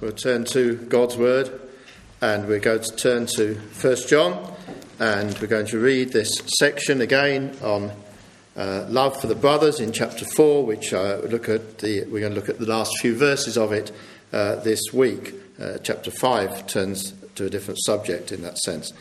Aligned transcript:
We'll 0.00 0.10
turn 0.10 0.42
to 0.46 0.74
God's 0.74 1.16
Word 1.16 1.52
and 2.20 2.48
we're 2.48 2.58
going 2.58 2.80
to 2.80 2.96
turn 2.96 3.26
to 3.36 3.54
1 3.80 3.96
John 4.08 4.52
and 4.98 5.38
we're 5.38 5.46
going 5.46 5.66
to 5.66 5.78
read 5.78 6.12
this 6.12 6.32
section 6.58 7.00
again 7.00 7.56
on 7.62 7.92
uh, 8.56 8.86
love 8.88 9.20
for 9.20 9.28
the 9.28 9.36
brothers 9.36 9.78
in 9.78 9.92
chapter 9.92 10.24
4, 10.34 10.66
which 10.66 10.92
uh, 10.92 11.20
look 11.28 11.48
at 11.48 11.78
the, 11.78 12.00
we're 12.06 12.18
going 12.18 12.34
to 12.34 12.40
look 12.40 12.48
at 12.48 12.58
the 12.58 12.66
last 12.66 12.90
few 12.98 13.16
verses 13.16 13.56
of 13.56 13.70
it 13.70 13.92
uh, 14.32 14.56
this 14.56 14.82
week. 14.92 15.32
Uh, 15.60 15.78
chapter 15.78 16.10
5 16.10 16.66
turns 16.66 17.12
to 17.36 17.46
a 17.46 17.48
different 17.48 17.78
subject 17.84 18.32
in 18.32 18.42
that 18.42 18.58
sense. 18.58 18.92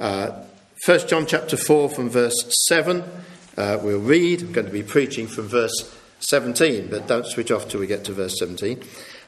Uh, 0.00 0.42
1 0.84 1.06
John 1.06 1.26
chapter 1.26 1.56
4 1.56 1.90
from 1.90 2.10
verse 2.10 2.34
7, 2.66 3.04
uh, 3.56 3.78
we'll 3.80 4.00
read. 4.00 4.42
I'm 4.42 4.50
going 4.50 4.66
to 4.66 4.72
be 4.72 4.82
preaching 4.82 5.28
from 5.28 5.46
verse 5.46 5.96
17, 6.18 6.88
but 6.88 7.06
don't 7.06 7.24
switch 7.24 7.52
off 7.52 7.68
till 7.68 7.78
we 7.78 7.86
get 7.86 8.02
to 8.06 8.12
verse 8.12 8.36
17. 8.40 8.82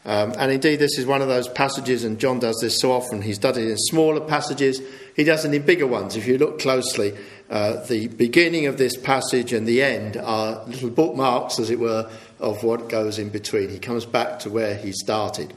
Um, 0.05 0.33
and 0.39 0.51
indeed, 0.51 0.77
this 0.77 0.99
is 0.99 1.05
one 1.05 1.21
of 1.21 1.29
those 1.29 1.47
passages, 1.49 2.05
and 2.05 2.19
John 2.19 2.39
does 2.39 2.59
this 2.63 2.81
so 2.81 2.93
often. 2.93 3.21
He's 3.21 3.39
done 3.39 3.59
it 3.59 3.69
in 3.69 3.77
smaller 3.77 4.21
passages, 4.21 4.81
he 5.15 5.25
does 5.25 5.45
it 5.45 5.53
in 5.53 5.63
bigger 5.63 5.87
ones. 5.87 6.17
If 6.17 6.27
you 6.27 6.39
look 6.39 6.59
closely, 6.59 7.15
uh, 7.51 7.85
the 7.85 8.09
beginning 8.09 8.67
of 8.67 8.79
this 8.79 8.97
passage 8.97 9.53
and 9.53 9.67
the 9.67 9.83
end 9.83 10.17
are 10.17 10.65
little 10.65 10.89
bookmarks, 10.89 11.59
as 11.59 11.69
it 11.69 11.79
were, 11.79 12.11
of 12.39 12.65
what 12.65 12.89
goes 12.89 13.19
in 13.19 13.29
between. 13.29 13.69
He 13.69 13.79
comes 13.79 14.07
back 14.07 14.39
to 14.41 14.51
where 14.51 14.75
he 14.75 14.93
started. 14.93 15.53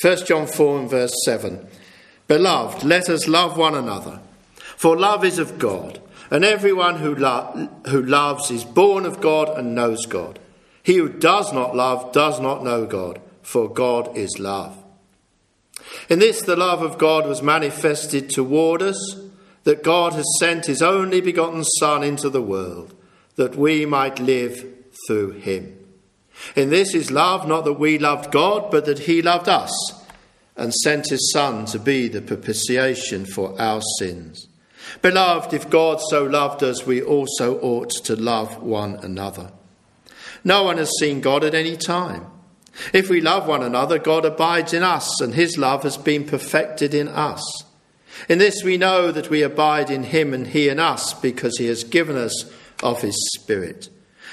1 0.00 0.26
John 0.26 0.46
4 0.46 0.80
and 0.80 0.90
verse 0.90 1.14
7 1.24 1.66
Beloved, 2.26 2.84
let 2.84 3.08
us 3.08 3.26
love 3.26 3.56
one 3.56 3.74
another, 3.74 4.20
for 4.76 4.96
love 4.96 5.24
is 5.24 5.38
of 5.38 5.58
God, 5.58 6.00
and 6.30 6.44
everyone 6.44 6.96
who, 6.96 7.14
lo- 7.14 7.70
who 7.88 8.02
loves 8.02 8.50
is 8.50 8.64
born 8.64 9.06
of 9.06 9.22
God 9.22 9.48
and 9.58 9.74
knows 9.74 10.04
God. 10.04 10.38
He 10.82 10.96
who 10.96 11.08
does 11.08 11.52
not 11.52 11.74
love 11.74 12.12
does 12.12 12.40
not 12.40 12.62
know 12.62 12.84
God 12.84 13.20
for 13.50 13.68
God 13.68 14.16
is 14.16 14.38
love. 14.38 14.76
In 16.08 16.20
this, 16.20 16.40
the 16.40 16.54
love 16.54 16.82
of 16.82 16.98
God 16.98 17.26
was 17.26 17.42
manifested 17.42 18.30
toward 18.30 18.80
us, 18.80 19.18
that 19.64 19.82
God 19.82 20.12
has 20.12 20.26
sent 20.38 20.66
his 20.66 20.80
only 20.80 21.20
begotten 21.20 21.64
Son 21.64 22.04
into 22.04 22.30
the 22.30 22.42
world, 22.42 22.94
that 23.34 23.56
we 23.56 23.84
might 23.86 24.20
live 24.20 24.64
through 25.06 25.32
him. 25.32 25.76
In 26.54 26.70
this 26.70 26.94
is 26.94 27.10
love, 27.10 27.48
not 27.48 27.64
that 27.64 27.72
we 27.72 27.98
loved 27.98 28.30
God, 28.30 28.70
but 28.70 28.84
that 28.84 29.00
he 29.00 29.20
loved 29.20 29.48
us 29.48 29.72
and 30.56 30.72
sent 30.72 31.10
his 31.10 31.32
Son 31.32 31.66
to 31.66 31.78
be 31.80 32.06
the 32.06 32.22
propitiation 32.22 33.26
for 33.26 33.60
our 33.60 33.82
sins. 33.98 34.46
Beloved, 35.02 35.52
if 35.52 35.68
God 35.68 36.00
so 36.08 36.22
loved 36.22 36.62
us, 36.62 36.86
we 36.86 37.02
also 37.02 37.58
ought 37.60 37.90
to 38.04 38.14
love 38.14 38.62
one 38.62 38.94
another. 38.96 39.50
No 40.44 40.62
one 40.62 40.78
has 40.78 40.96
seen 41.00 41.20
God 41.20 41.42
at 41.42 41.54
any 41.54 41.76
time. 41.76 42.26
If 42.92 43.10
we 43.10 43.20
love 43.20 43.46
one 43.46 43.62
another, 43.62 43.98
God 43.98 44.24
abides 44.24 44.72
in 44.72 44.82
us, 44.82 45.20
and 45.20 45.34
his 45.34 45.58
love 45.58 45.82
has 45.82 45.96
been 45.96 46.24
perfected 46.24 46.94
in 46.94 47.08
us. 47.08 47.42
In 48.28 48.38
this 48.38 48.62
we 48.62 48.76
know 48.76 49.12
that 49.12 49.30
we 49.30 49.42
abide 49.42 49.90
in 49.90 50.04
him 50.04 50.34
and 50.34 50.46
he 50.46 50.68
in 50.68 50.78
us, 50.78 51.14
because 51.14 51.58
he 51.58 51.66
has 51.66 51.84
given 51.84 52.16
us 52.16 52.50
of 52.82 53.02
his 53.02 53.16
Spirit. 53.38 53.88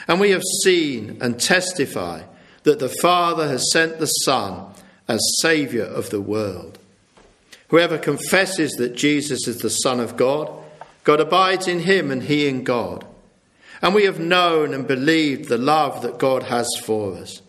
And 0.07 0.19
we 0.19 0.31
have 0.31 0.43
seen 0.63 1.17
and 1.21 1.39
testify 1.39 2.23
that 2.63 2.79
the 2.79 2.93
Father 3.01 3.47
has 3.47 3.71
sent 3.71 3.99
the 3.99 4.07
Son 4.07 4.73
as 5.07 5.21
Saviour 5.41 5.85
of 5.85 6.09
the 6.09 6.21
world. 6.21 6.79
Whoever 7.69 7.97
confesses 7.97 8.71
that 8.73 8.95
Jesus 8.95 9.47
is 9.47 9.57
the 9.57 9.69
Son 9.69 9.99
of 9.99 10.15
God, 10.15 10.49
God 11.03 11.19
abides 11.19 11.67
in 11.67 11.79
him 11.79 12.11
and 12.11 12.23
he 12.23 12.47
in 12.47 12.63
God. 12.63 13.05
And 13.81 13.93
we 13.93 14.05
have 14.05 14.19
known 14.19 14.73
and 14.73 14.87
believed 14.87 15.49
the 15.49 15.57
love 15.57 16.01
that 16.01 16.17
God 16.17 16.43
has 16.43 16.67
for 16.81 17.15
us. 17.15 17.41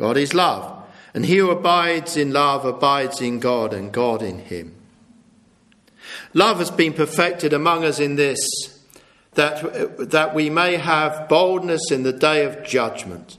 God 0.00 0.16
is 0.16 0.32
love, 0.32 0.82
and 1.12 1.26
he 1.26 1.36
who 1.36 1.50
abides 1.50 2.16
in 2.16 2.32
love 2.32 2.64
abides 2.64 3.20
in 3.20 3.38
God, 3.38 3.74
and 3.74 3.92
God 3.92 4.22
in 4.22 4.38
him. 4.38 4.74
Love 6.32 6.58
has 6.58 6.70
been 6.70 6.94
perfected 6.94 7.52
among 7.52 7.84
us 7.84 8.00
in 8.00 8.16
this, 8.16 8.38
that, 9.34 10.10
that 10.10 10.34
we 10.34 10.48
may 10.48 10.76
have 10.76 11.28
boldness 11.28 11.90
in 11.90 12.02
the 12.02 12.14
day 12.14 12.46
of 12.46 12.64
judgment, 12.64 13.36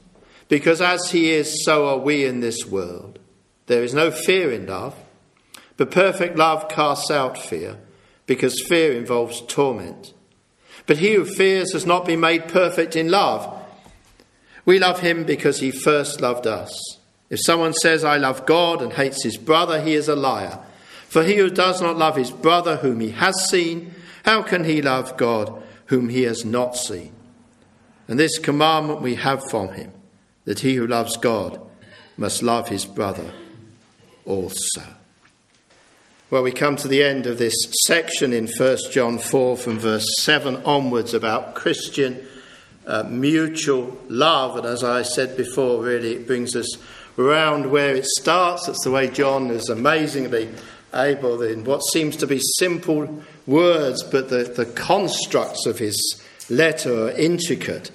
because 0.48 0.80
as 0.80 1.10
he 1.10 1.32
is, 1.32 1.64
so 1.64 1.88
are 1.88 1.98
we 1.98 2.24
in 2.24 2.38
this 2.38 2.64
world. 2.64 3.18
There 3.66 3.82
is 3.82 3.92
no 3.92 4.12
fear 4.12 4.52
in 4.52 4.66
love, 4.66 4.94
but 5.76 5.90
perfect 5.90 6.36
love 6.36 6.68
casts 6.68 7.10
out 7.10 7.36
fear, 7.36 7.76
because 8.26 8.60
fear 8.60 8.92
involves 8.92 9.40
torment. 9.48 10.14
But 10.86 10.98
he 10.98 11.14
who 11.14 11.24
fears 11.24 11.72
has 11.72 11.86
not 11.86 12.06
been 12.06 12.20
made 12.20 12.46
perfect 12.46 12.94
in 12.94 13.10
love. 13.10 13.58
We 14.64 14.78
love 14.78 15.00
him 15.00 15.24
because 15.24 15.60
he 15.60 15.70
first 15.70 16.20
loved 16.20 16.46
us. 16.46 16.72
If 17.30 17.40
someone 17.40 17.72
says, 17.72 18.04
I 18.04 18.18
love 18.18 18.46
God 18.46 18.82
and 18.82 18.92
hates 18.92 19.24
his 19.24 19.36
brother, 19.36 19.80
he 19.82 19.94
is 19.94 20.08
a 20.08 20.16
liar. 20.16 20.58
For 21.08 21.24
he 21.24 21.36
who 21.36 21.50
does 21.50 21.80
not 21.80 21.96
love 21.96 22.16
his 22.16 22.30
brother 22.30 22.76
whom 22.76 23.00
he 23.00 23.10
has 23.10 23.48
seen, 23.48 23.94
how 24.24 24.42
can 24.42 24.64
he 24.64 24.82
love 24.82 25.16
God 25.16 25.62
whom 25.86 26.08
he 26.08 26.22
has 26.22 26.44
not 26.44 26.76
seen? 26.76 27.12
And 28.08 28.18
this 28.18 28.38
commandment 28.38 29.00
we 29.00 29.16
have 29.16 29.42
from 29.50 29.72
him, 29.72 29.92
that 30.44 30.60
he 30.60 30.74
who 30.74 30.86
loves 30.86 31.16
God 31.16 31.60
must 32.16 32.42
love 32.42 32.68
his 32.68 32.84
brother 32.84 33.32
also. 34.24 34.82
Well, 36.30 36.42
we 36.42 36.52
come 36.52 36.76
to 36.76 36.88
the 36.88 37.02
end 37.02 37.26
of 37.26 37.38
this 37.38 37.54
section 37.84 38.32
in 38.32 38.48
1 38.48 38.78
John 38.90 39.18
4 39.18 39.56
from 39.56 39.78
verse 39.78 40.06
7 40.20 40.56
onwards 40.64 41.12
about 41.12 41.54
Christian 41.54 42.26
uh, 42.86 43.04
mutual 43.04 43.98
love. 44.08 44.56
And 44.56 44.66
as 44.66 44.82
I 44.84 45.02
said 45.02 45.36
before, 45.36 45.82
really, 45.82 46.12
it 46.12 46.26
brings 46.26 46.56
us 46.56 46.76
around 47.18 47.70
where 47.70 47.94
it 47.94 48.06
starts. 48.06 48.66
That's 48.66 48.84
the 48.84 48.90
way 48.90 49.08
John 49.08 49.50
is 49.50 49.68
amazingly 49.68 50.48
able 50.94 51.42
in 51.42 51.64
what 51.64 51.80
seems 51.80 52.16
to 52.16 52.26
be 52.26 52.40
simple 52.58 53.22
words, 53.46 54.02
but 54.02 54.28
the, 54.28 54.44
the 54.44 54.66
constructs 54.66 55.66
of 55.66 55.78
his 55.78 56.22
letter 56.50 57.06
are 57.06 57.10
intricate. 57.12 57.90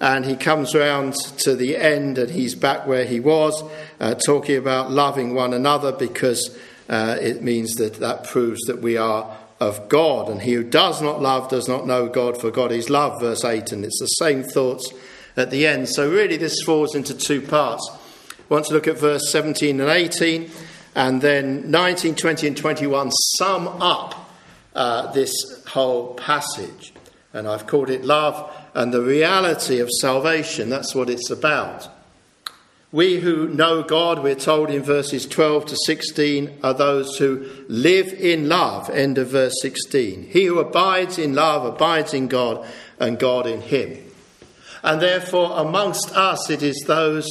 And 0.00 0.24
he 0.24 0.36
comes 0.36 0.74
round 0.74 1.14
to 1.38 1.54
the 1.54 1.76
end 1.76 2.18
and 2.18 2.30
he's 2.30 2.54
back 2.54 2.86
where 2.86 3.04
he 3.04 3.20
was, 3.20 3.62
uh, 4.00 4.14
talking 4.14 4.56
about 4.56 4.90
loving 4.90 5.34
one 5.34 5.54
another 5.54 5.92
because 5.92 6.56
uh, 6.88 7.16
it 7.20 7.42
means 7.42 7.74
that 7.74 7.94
that 7.94 8.24
proves 8.24 8.60
that 8.66 8.82
we 8.82 8.96
are 8.98 9.34
of 9.60 9.88
God. 9.88 10.28
And 10.28 10.42
he 10.42 10.52
who 10.52 10.64
does 10.64 11.00
not 11.00 11.22
love 11.22 11.48
does 11.48 11.68
not 11.68 11.86
know 11.86 12.08
God, 12.08 12.40
for 12.40 12.50
God 12.50 12.72
is 12.72 12.90
love, 12.90 13.20
verse 13.20 13.44
8. 13.44 13.72
And 13.72 13.84
it's 13.84 14.00
the 14.00 14.06
same 14.06 14.42
thoughts 14.42 14.92
at 15.36 15.50
the 15.50 15.66
end. 15.66 15.88
So, 15.88 16.10
really, 16.10 16.36
this 16.36 16.62
falls 16.64 16.94
into 16.94 17.14
two 17.14 17.40
parts. 17.40 17.88
I 17.92 18.42
want 18.48 18.66
to 18.66 18.74
look 18.74 18.86
at 18.86 18.98
verse 18.98 19.30
17 19.30 19.80
and 19.80 19.90
18, 19.90 20.50
and 20.94 21.20
then 21.20 21.70
19, 21.70 22.14
20, 22.14 22.46
and 22.46 22.56
21 22.56 23.10
sum 23.10 23.68
up 23.80 24.30
uh, 24.74 25.10
this 25.12 25.32
whole 25.68 26.14
passage. 26.14 26.92
And 27.32 27.48
I've 27.48 27.66
called 27.66 27.90
it 27.90 28.04
Love 28.04 28.54
and 28.74 28.92
the 28.92 29.02
Reality 29.02 29.80
of 29.80 29.90
Salvation. 29.90 30.68
That's 30.68 30.94
what 30.94 31.10
it's 31.10 31.30
about. 31.30 31.88
We 32.94 33.18
who 33.18 33.48
know 33.48 33.82
God, 33.82 34.22
we're 34.22 34.36
told 34.36 34.70
in 34.70 34.84
verses 34.84 35.26
12 35.26 35.66
to 35.66 35.76
16, 35.84 36.60
are 36.62 36.74
those 36.74 37.16
who 37.16 37.44
live 37.66 38.12
in 38.12 38.48
love. 38.48 38.88
End 38.88 39.18
of 39.18 39.30
verse 39.30 39.54
16. 39.62 40.28
He 40.30 40.44
who 40.44 40.60
abides 40.60 41.18
in 41.18 41.34
love 41.34 41.64
abides 41.64 42.14
in 42.14 42.28
God, 42.28 42.64
and 43.00 43.18
God 43.18 43.48
in 43.48 43.62
him. 43.62 43.98
And 44.84 45.02
therefore, 45.02 45.58
amongst 45.58 46.12
us, 46.12 46.48
it 46.50 46.62
is 46.62 46.84
those, 46.86 47.26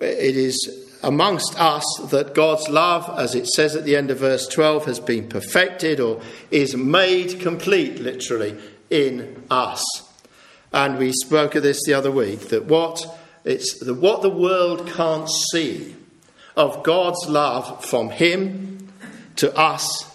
it 0.00 0.36
is 0.36 0.90
amongst 1.04 1.60
us 1.60 1.84
that 2.10 2.34
God's 2.34 2.68
love, 2.68 3.08
as 3.16 3.36
it 3.36 3.46
says 3.46 3.76
at 3.76 3.84
the 3.84 3.94
end 3.94 4.10
of 4.10 4.18
verse 4.18 4.48
12, 4.48 4.86
has 4.86 4.98
been 4.98 5.28
perfected 5.28 6.00
or 6.00 6.20
is 6.50 6.74
made 6.74 7.38
complete, 7.38 8.00
literally, 8.00 8.58
in 8.90 9.44
us. 9.48 9.84
And 10.72 10.98
we 10.98 11.12
spoke 11.12 11.54
of 11.54 11.62
this 11.62 11.84
the 11.86 11.94
other 11.94 12.10
week 12.10 12.48
that 12.48 12.64
what 12.64 13.06
it's 13.44 13.78
the, 13.78 13.94
what 13.94 14.22
the 14.22 14.30
world 14.30 14.88
can't 14.88 15.28
see 15.50 15.94
of 16.56 16.82
God's 16.82 17.28
love 17.28 17.84
from 17.84 18.10
Him 18.10 18.88
to 19.36 19.54
us 19.56 20.10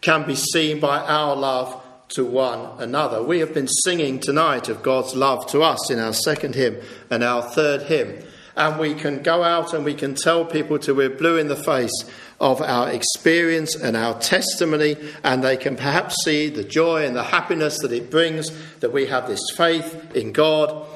can 0.00 0.26
be 0.26 0.34
seen 0.34 0.80
by 0.80 0.98
our 0.98 1.36
love 1.36 1.80
to 2.08 2.24
one 2.24 2.68
another. 2.78 3.22
We 3.22 3.38
have 3.40 3.54
been 3.54 3.68
singing 3.68 4.20
tonight 4.20 4.68
of 4.68 4.82
God's 4.82 5.14
love 5.14 5.46
to 5.48 5.62
us 5.62 5.90
in 5.90 5.98
our 5.98 6.12
second 6.12 6.54
hymn 6.54 6.78
and 7.10 7.22
our 7.22 7.42
third 7.42 7.82
hymn. 7.82 8.22
And 8.54 8.78
we 8.78 8.94
can 8.94 9.22
go 9.22 9.42
out 9.42 9.72
and 9.72 9.84
we 9.84 9.94
can 9.94 10.14
tell 10.14 10.44
people 10.44 10.78
till 10.78 10.94
we're 10.94 11.08
blue 11.08 11.38
in 11.38 11.48
the 11.48 11.56
face 11.56 12.04
of 12.38 12.60
our 12.60 12.90
experience 12.90 13.74
and 13.74 13.96
our 13.96 14.18
testimony, 14.18 14.96
and 15.22 15.42
they 15.42 15.56
can 15.56 15.76
perhaps 15.76 16.16
see 16.24 16.48
the 16.48 16.64
joy 16.64 17.06
and 17.06 17.16
the 17.16 17.22
happiness 17.22 17.78
that 17.78 17.92
it 17.92 18.10
brings 18.10 18.50
that 18.80 18.92
we 18.92 19.06
have 19.06 19.28
this 19.28 19.40
faith 19.56 20.14
in 20.14 20.32
God 20.32 20.86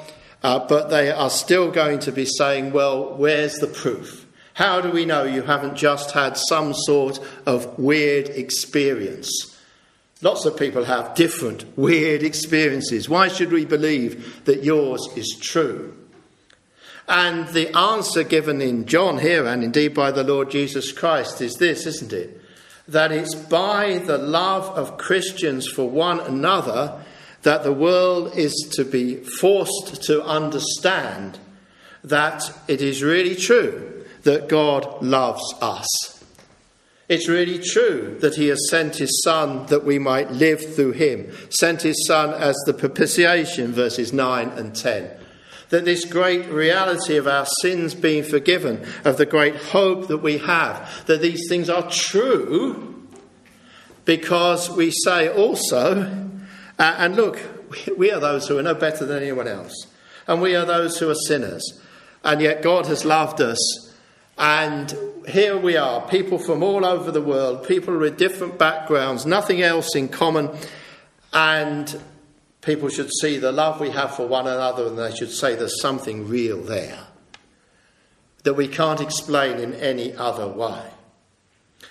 uh, 0.47 0.65
but 0.69 0.91
they 0.91 1.11
are 1.11 1.29
still 1.29 1.73
going 1.73 1.99
to 1.99 2.13
be 2.13 2.25
saying, 2.25 2.71
well, 2.71 3.17
where's 3.17 3.57
the 3.57 3.67
proof? 3.67 4.25
How 4.55 4.81
do 4.81 4.93
we 4.93 5.05
know 5.05 5.25
you 5.25 5.43
haven't 5.43 5.75
just 5.75 6.13
had 6.13 6.37
some 6.37 6.73
sort 6.73 7.19
of 7.47 7.77
weird 7.81 8.29
experience? 8.29 9.29
Lots 10.23 10.45
of 10.45 10.57
people 10.57 10.85
have 10.85 11.17
different 11.17 11.65
weird 11.77 12.23
experiences. 12.23 13.09
Why 13.09 13.27
should 13.27 13.51
we 13.51 13.65
believe 13.65 14.45
that 14.45 14.63
yours 14.63 15.09
is 15.17 15.37
true? 15.41 15.97
And 17.09 17.49
the 17.49 17.77
answer 17.77 18.23
given 18.23 18.61
in 18.61 18.87
John 18.87 19.19
here, 19.19 19.47
and 19.47 19.65
indeed 19.65 19.95
by 19.95 20.13
the 20.13 20.23
Lord 20.23 20.53
Jesus 20.53 20.93
Christ, 20.93 21.41
is 21.41 21.57
this, 21.57 21.87
isn't 21.87 22.13
it? 22.13 22.41
That 22.87 23.11
it's 23.11 23.35
by 23.35 23.99
the 23.99 24.17
love 24.17 24.69
of 24.79 24.97
Christians 24.97 25.67
for 25.67 25.91
one 25.91 26.21
another 26.21 27.03
that 27.47 27.63
the 27.63 27.73
world 27.73 28.37
is 28.37 28.53
to 28.73 28.85
be 28.85 29.15
forced 29.15 30.03
to 30.03 30.21
understand 30.25 31.39
that 32.03 32.43
it 32.67 32.83
is 32.83 33.05
really 33.05 33.37
true 33.37 34.05
that 34.25 34.49
God 34.49 35.01
loves 35.01 35.55
us. 35.63 35.87
It's 37.09 37.29
really 37.29 37.61
true 37.61 38.19
that 38.19 38.35
He 38.35 38.49
has 38.49 38.69
sent 38.69 38.97
His 38.97 39.23
Son 39.23 39.65
that 39.67 39.85
we 39.85 39.97
might 39.97 40.33
live 40.33 40.75
through 40.75 40.95
Him, 40.95 41.31
sent 41.49 41.83
His 41.83 42.05
Son 42.05 42.35
as 42.35 42.57
the 42.67 42.75
propitiation, 42.75 43.73
verses 43.73 44.13
9 44.13 44.49
and 44.49 44.75
10 44.75 45.09
that 45.69 45.85
this 45.85 46.05
great 46.05 46.47
reality 46.47 47.17
of 47.17 47.27
our 47.27 47.45
sins 47.61 47.93
being 47.93 48.23
forgiven, 48.23 48.87
of 49.05 49.19
the 49.19 49.27
great 49.27 49.57
hope 49.57 50.07
that 50.07 50.19
we 50.19 50.39
have, 50.39 51.05
that 51.07 51.21
these 51.21 51.49
things 51.49 51.69
are 51.69 51.91
true 51.91 53.05
because 54.05 54.71
we 54.71 54.93
say 54.93 55.29
also, 55.29 56.26
uh, 56.79 56.95
and 56.99 57.17
look, 57.17 57.41
we 57.97 58.11
are 58.11 58.21
those 58.21 58.49
who 58.49 58.59
are 58.59 58.63
no 58.63 58.75
better 58.75 59.05
than 59.05 59.23
anyone 59.23 59.49
else, 59.49 59.87
and 60.27 60.41
we 60.43 60.55
are 60.55 60.65
those 60.65 60.99
who 60.99 61.09
are 61.11 61.15
sinners, 61.15 61.81
and 62.25 62.41
yet 62.41 62.63
God 62.63 62.87
has 62.87 63.05
loved 63.05 63.41
us. 63.41 63.93
And 64.39 64.95
here 65.27 65.57
we 65.57 65.79
are, 65.79 66.07
people 66.09 66.39
from 66.39 66.63
all 66.63 66.85
over 66.85 67.11
the 67.11 67.23
world, 67.23 67.67
people 67.67 67.97
with 67.97 68.19
different 68.19 68.59
backgrounds, 68.59 69.25
nothing 69.25 69.63
else 69.63 69.97
in 69.97 70.09
common, 70.09 70.51
and 71.33 71.99
people 72.67 72.89
should 72.89 73.11
see 73.21 73.39
the 73.39 73.53
love 73.53 73.81
we 73.81 73.91
have 73.91 74.15
for 74.15 74.27
one 74.27 74.47
another 74.47 74.89
and 74.89 74.99
they 74.99 75.15
should 75.15 75.31
say 75.31 75.55
there's 75.55 75.81
something 75.81 76.29
real 76.29 76.61
there 76.61 76.99
that 78.43 78.55
we 78.55 78.67
can't 78.67 79.01
explain 79.01 79.59
in 79.59 79.73
any 79.75 80.15
other 80.15 80.49
way. 80.49 80.83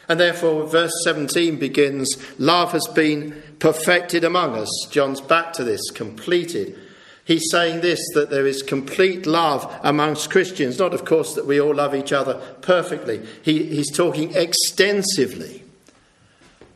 And 0.08 0.20
therefore, 0.20 0.68
verse 0.68 0.94
17 1.04 1.58
begins 1.58 2.16
Love 2.40 2.72
has 2.72 2.88
been 2.94 3.42
perfected 3.60 4.24
among 4.24 4.56
us. 4.56 4.70
John's 4.92 5.22
back 5.22 5.54
to 5.54 5.64
this, 5.64 5.82
completed. 5.92 6.78
He's 7.26 7.50
saying 7.50 7.82
this 7.82 8.00
that 8.14 8.30
there 8.30 8.46
is 8.46 8.62
complete 8.62 9.26
love 9.26 9.74
amongst 9.84 10.30
Christians. 10.30 10.78
Not, 10.78 10.94
of 10.94 11.06
course, 11.06 11.34
that 11.34 11.48
we 11.48 11.60
all 11.60 11.74
love 11.74 11.96
each 11.96 12.14
other 12.14 12.36
perfectly. 12.62 13.26
He, 13.42 13.64
he's 13.64 13.92
talking 13.92 14.34
extensively. 14.36 15.64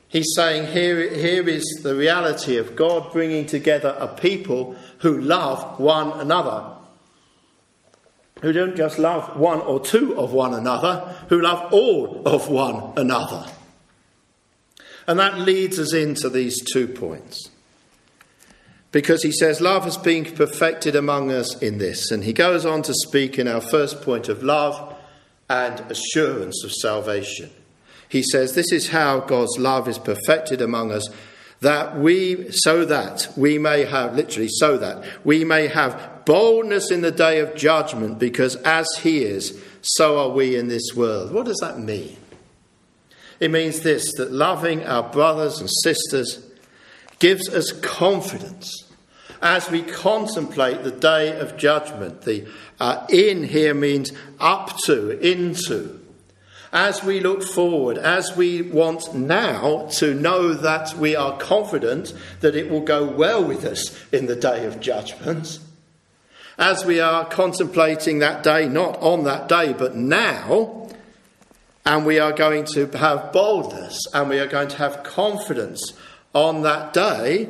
He's 0.07 0.33
saying 0.35 0.73
here, 0.73 1.13
here 1.13 1.47
is 1.47 1.63
the 1.83 1.93
reality 1.93 2.57
of 2.57 2.75
God 2.75 3.13
bringing 3.13 3.45
together 3.45 3.95
a 3.99 4.07
people 4.07 4.75
who 4.99 5.21
love 5.21 5.79
one 5.79 6.19
another. 6.19 6.78
Who 8.41 8.53
don't 8.53 8.75
just 8.75 8.97
love 8.97 9.37
one 9.37 9.59
or 9.61 9.79
two 9.79 10.17
of 10.17 10.31
one 10.31 10.53
another, 10.53 11.15
who 11.29 11.41
love 11.41 11.73
all 11.73 12.21
of 12.25 12.49
one 12.49 12.93
another. 12.95 13.45
And 15.07 15.19
that 15.19 15.39
leads 15.39 15.79
us 15.79 15.93
into 15.93 16.29
these 16.29 16.63
two 16.71 16.87
points. 16.87 17.49
Because 18.91 19.23
he 19.23 19.31
says, 19.31 19.61
Love 19.61 19.83
has 19.83 19.97
been 19.97 20.25
perfected 20.25 20.95
among 20.95 21.31
us 21.31 21.57
in 21.59 21.77
this. 21.77 22.11
And 22.11 22.23
he 22.23 22.33
goes 22.33 22.65
on 22.65 22.81
to 22.83 22.93
speak 22.93 23.37
in 23.37 23.47
our 23.47 23.61
first 23.61 24.01
point 24.01 24.29
of 24.29 24.43
love 24.43 24.95
and 25.49 25.79
assurance 25.91 26.63
of 26.63 26.71
salvation 26.71 27.49
he 28.09 28.23
says, 28.23 28.53
This 28.53 28.71
is 28.71 28.89
how 28.89 29.19
God's 29.21 29.57
love 29.57 29.87
is 29.87 29.99
perfected 29.99 30.61
among 30.61 30.91
us, 30.91 31.07
that 31.61 31.97
we, 31.97 32.51
so 32.51 32.83
that 32.85 33.29
we 33.37 33.57
may 33.57 33.85
have, 33.85 34.15
literally, 34.15 34.49
so 34.49 34.77
that 34.77 35.05
we 35.23 35.45
may 35.45 35.67
have 35.67 36.18
boldness 36.29 36.91
in 36.91 37.01
the 37.01 37.11
day 37.11 37.39
of 37.39 37.55
judgment, 37.55 38.19
because 38.19 38.55
as 38.57 38.85
He 38.99 39.23
is, 39.23 39.59
so 39.81 40.19
are 40.19 40.29
we 40.29 40.55
in 40.55 40.67
this 40.67 40.93
world. 40.95 41.33
What 41.33 41.47
does 41.47 41.57
that 41.57 41.79
mean? 41.79 42.17
It 43.39 43.49
means 43.49 43.79
this 43.79 44.13
that 44.13 44.31
loving 44.31 44.85
our 44.85 45.01
brothers 45.01 45.59
and 45.59 45.67
sisters 45.83 46.45
gives 47.17 47.49
us 47.49 47.71
confidence 47.71 48.71
as 49.41 49.71
we 49.71 49.81
contemplate 49.81 50.83
the 50.83 50.91
day 50.91 51.35
of 51.39 51.57
judgment. 51.57 52.21
The 52.21 52.47
uh, 52.79 53.07
in 53.09 53.45
here 53.45 53.73
means 53.73 54.11
up 54.39 54.77
to, 54.85 55.19
into 55.27 55.99
as 56.71 57.03
we 57.03 57.21
look 57.21 57.41
forward, 57.41 57.97
as 57.97 58.37
we 58.37 58.61
want 58.61 59.15
now 59.15 59.87
to 59.93 60.13
know 60.13 60.53
that 60.53 60.93
we 60.93 61.15
are 61.15 61.35
confident 61.39 62.13
that 62.41 62.55
it 62.55 62.69
will 62.69 62.81
go 62.81 63.03
well 63.03 63.43
with 63.43 63.65
us 63.65 63.97
in 64.11 64.27
the 64.27 64.35
day 64.35 64.67
of 64.67 64.79
judgment, 64.79 65.59
as 66.59 66.85
we 66.85 66.99
are 66.99 67.25
contemplating 67.25 68.19
that 68.19 68.43
day, 68.43 68.67
not 68.67 69.01
on 69.01 69.23
that 69.23 69.47
day, 69.47 69.71
but 69.71 69.95
now, 69.95 70.89
and 71.85 72.05
we 72.05 72.19
are 72.19 72.33
going 72.33 72.65
to 72.65 72.85
have 72.97 73.31
boldness 73.31 73.97
and 74.13 74.29
we 74.29 74.37
are 74.37 74.47
going 74.47 74.67
to 74.67 74.77
have 74.77 75.01
confidence 75.01 75.93
on 76.35 76.61
that 76.61 76.93
day. 76.93 77.49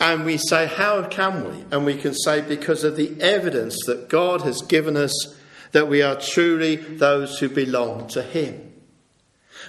And 0.00 0.24
we 0.24 0.38
say, 0.38 0.66
How 0.66 1.06
can 1.06 1.44
we? 1.44 1.64
And 1.70 1.84
we 1.84 1.96
can 1.96 2.14
say, 2.14 2.40
Because 2.40 2.82
of 2.82 2.96
the 2.96 3.20
evidence 3.20 3.76
that 3.86 4.08
God 4.08 4.40
has 4.40 4.62
given 4.62 4.96
us 4.96 5.36
that 5.72 5.88
we 5.88 6.02
are 6.02 6.18
truly 6.18 6.76
those 6.76 7.38
who 7.38 7.48
belong 7.48 8.08
to 8.08 8.22
Him. 8.22 8.72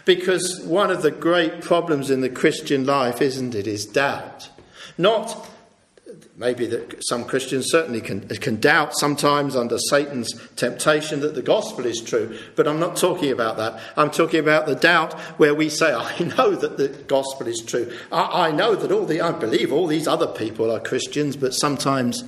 Because 0.05 0.61
one 0.61 0.89
of 0.89 1.01
the 1.01 1.11
great 1.11 1.61
problems 1.61 2.09
in 2.09 2.21
the 2.21 2.29
Christian 2.29 2.85
life, 2.85 3.21
isn't 3.21 3.53
it, 3.53 3.67
is 3.67 3.85
doubt. 3.85 4.49
Not 4.97 5.49
maybe 6.35 6.65
that 6.65 7.05
some 7.05 7.25
Christians 7.25 7.67
certainly 7.69 8.01
can, 8.01 8.27
can 8.27 8.59
doubt 8.59 8.95
sometimes 8.97 9.55
under 9.55 9.77
Satan's 9.77 10.33
temptation 10.55 11.19
that 11.19 11.35
the 11.35 11.41
gospel 11.41 11.85
is 11.85 12.01
true, 12.01 12.37
but 12.55 12.67
I'm 12.67 12.79
not 12.79 12.95
talking 12.95 13.31
about 13.31 13.57
that. 13.57 13.79
I'm 13.95 14.09
talking 14.09 14.39
about 14.39 14.65
the 14.65 14.75
doubt 14.75 15.13
where 15.37 15.53
we 15.53 15.69
say, 15.69 15.93
I 15.93 16.17
know 16.37 16.55
that 16.55 16.77
the 16.77 16.89
gospel 17.07 17.47
is 17.47 17.61
true. 17.61 17.95
I, 18.11 18.47
I 18.47 18.51
know 18.51 18.75
that 18.75 18.91
all 18.91 19.05
the, 19.05 19.21
I 19.21 19.31
believe 19.31 19.71
all 19.71 19.87
these 19.87 20.07
other 20.07 20.27
people 20.27 20.71
are 20.71 20.79
Christians, 20.79 21.35
but 21.35 21.53
sometimes 21.53 22.23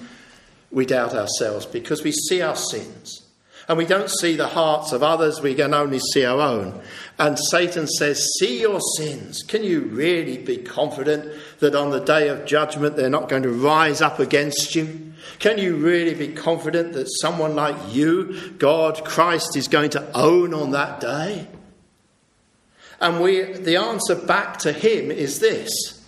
we 0.72 0.86
doubt 0.86 1.14
ourselves 1.14 1.66
because 1.66 2.04
we 2.04 2.12
see 2.12 2.42
our 2.42 2.56
sins 2.56 3.26
and 3.68 3.78
we 3.78 3.86
don't 3.86 4.10
see 4.10 4.36
the 4.36 4.48
hearts 4.48 4.92
of 4.92 5.02
others, 5.02 5.42
we 5.42 5.56
can 5.56 5.74
only 5.74 6.00
see 6.00 6.24
our 6.26 6.40
own. 6.40 6.80
And 7.18 7.40
Satan 7.40 7.88
says, 7.88 8.28
See 8.40 8.62
your 8.62 8.82
sins. 8.98 9.42
Can 9.44 9.64
you 9.64 9.82
really 9.82 10.38
be 10.38 10.58
confident 10.58 11.34
that 11.60 11.76
on 11.76 11.92
the 11.92 12.02
day 12.02 12.28
of 12.28 12.46
judgment 12.46 12.96
they're 12.96 13.10
not 13.10 13.30
going 13.30 13.44
to 13.44 13.52
rise 13.52 14.02
up 14.02 14.20
against 14.20 14.76
you? 14.76 15.14
Can 15.40 15.58
you 15.58 15.78
really 15.78 16.14
be 16.14 16.34
confident 16.34 16.94
that 16.94 17.08
someone 17.22 17.56
like 17.56 17.76
you, 17.94 18.54
God, 18.58 19.04
Christ, 19.06 19.56
is 19.56 19.68
going 19.68 19.92
to 19.92 20.12
own 20.18 20.54
on 20.54 20.72
that 20.72 21.00
day? 21.00 21.48
And 23.00 23.22
we, 23.22 23.44
the 23.44 23.78
answer 23.78 24.16
back 24.16 24.58
to 24.60 24.74
him 24.74 25.12
is 25.12 25.40
this. 25.40 26.04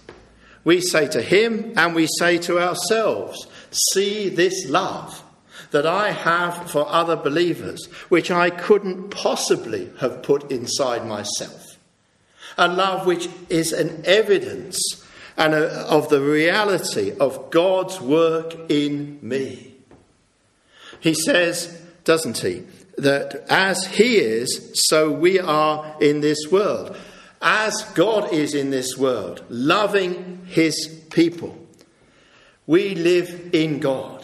We 0.64 0.82
say 0.82 1.08
to 1.10 1.22
him 1.22 1.74
and 1.78 1.96
we 1.96 2.08
say 2.20 2.38
to 2.40 2.60
ourselves, 2.60 3.48
See 3.72 4.28
this 4.28 4.68
love 4.70 5.24
that 5.72 5.86
I 5.86 6.12
have 6.12 6.70
for 6.70 6.88
other 6.88 7.16
believers, 7.16 7.86
which 8.10 8.32
I 8.32 8.50
couldn't 8.50 9.10
possibly 9.10 9.92
have 10.00 10.24
put 10.24 10.52
inside 10.52 11.06
myself. 11.06 11.78
A 12.58 12.68
love 12.68 13.06
which 13.06 13.30
is 13.50 13.74
an 13.74 14.04
evidence 14.06 14.80
and 15.38 15.54
a, 15.54 15.68
of 15.88 16.10
the 16.10 16.22
reality 16.22 17.12
of 17.20 17.52
God's 17.52 18.02
work 18.02 18.56
in 18.70 19.20
me. 19.22 19.74
He 21.00 21.14
says, 21.14 21.82
doesn't 22.04 22.40
he, 22.40 22.64
that 22.98 23.46
as 23.48 23.86
He 23.86 24.18
is, 24.18 24.72
so 24.88 25.12
we 25.12 25.40
are 25.40 25.96
in 26.02 26.22
this 26.22 26.48
world. 26.52 26.98
As 27.42 27.84
God 27.94 28.34
is 28.34 28.56
in 28.56 28.72
this 28.72 28.98
world, 28.98 29.44
loving 29.50 30.46
His 30.48 31.04
people, 31.12 31.56
we 32.66 32.96
live 32.96 33.52
in 33.54 33.80
God 33.80 34.17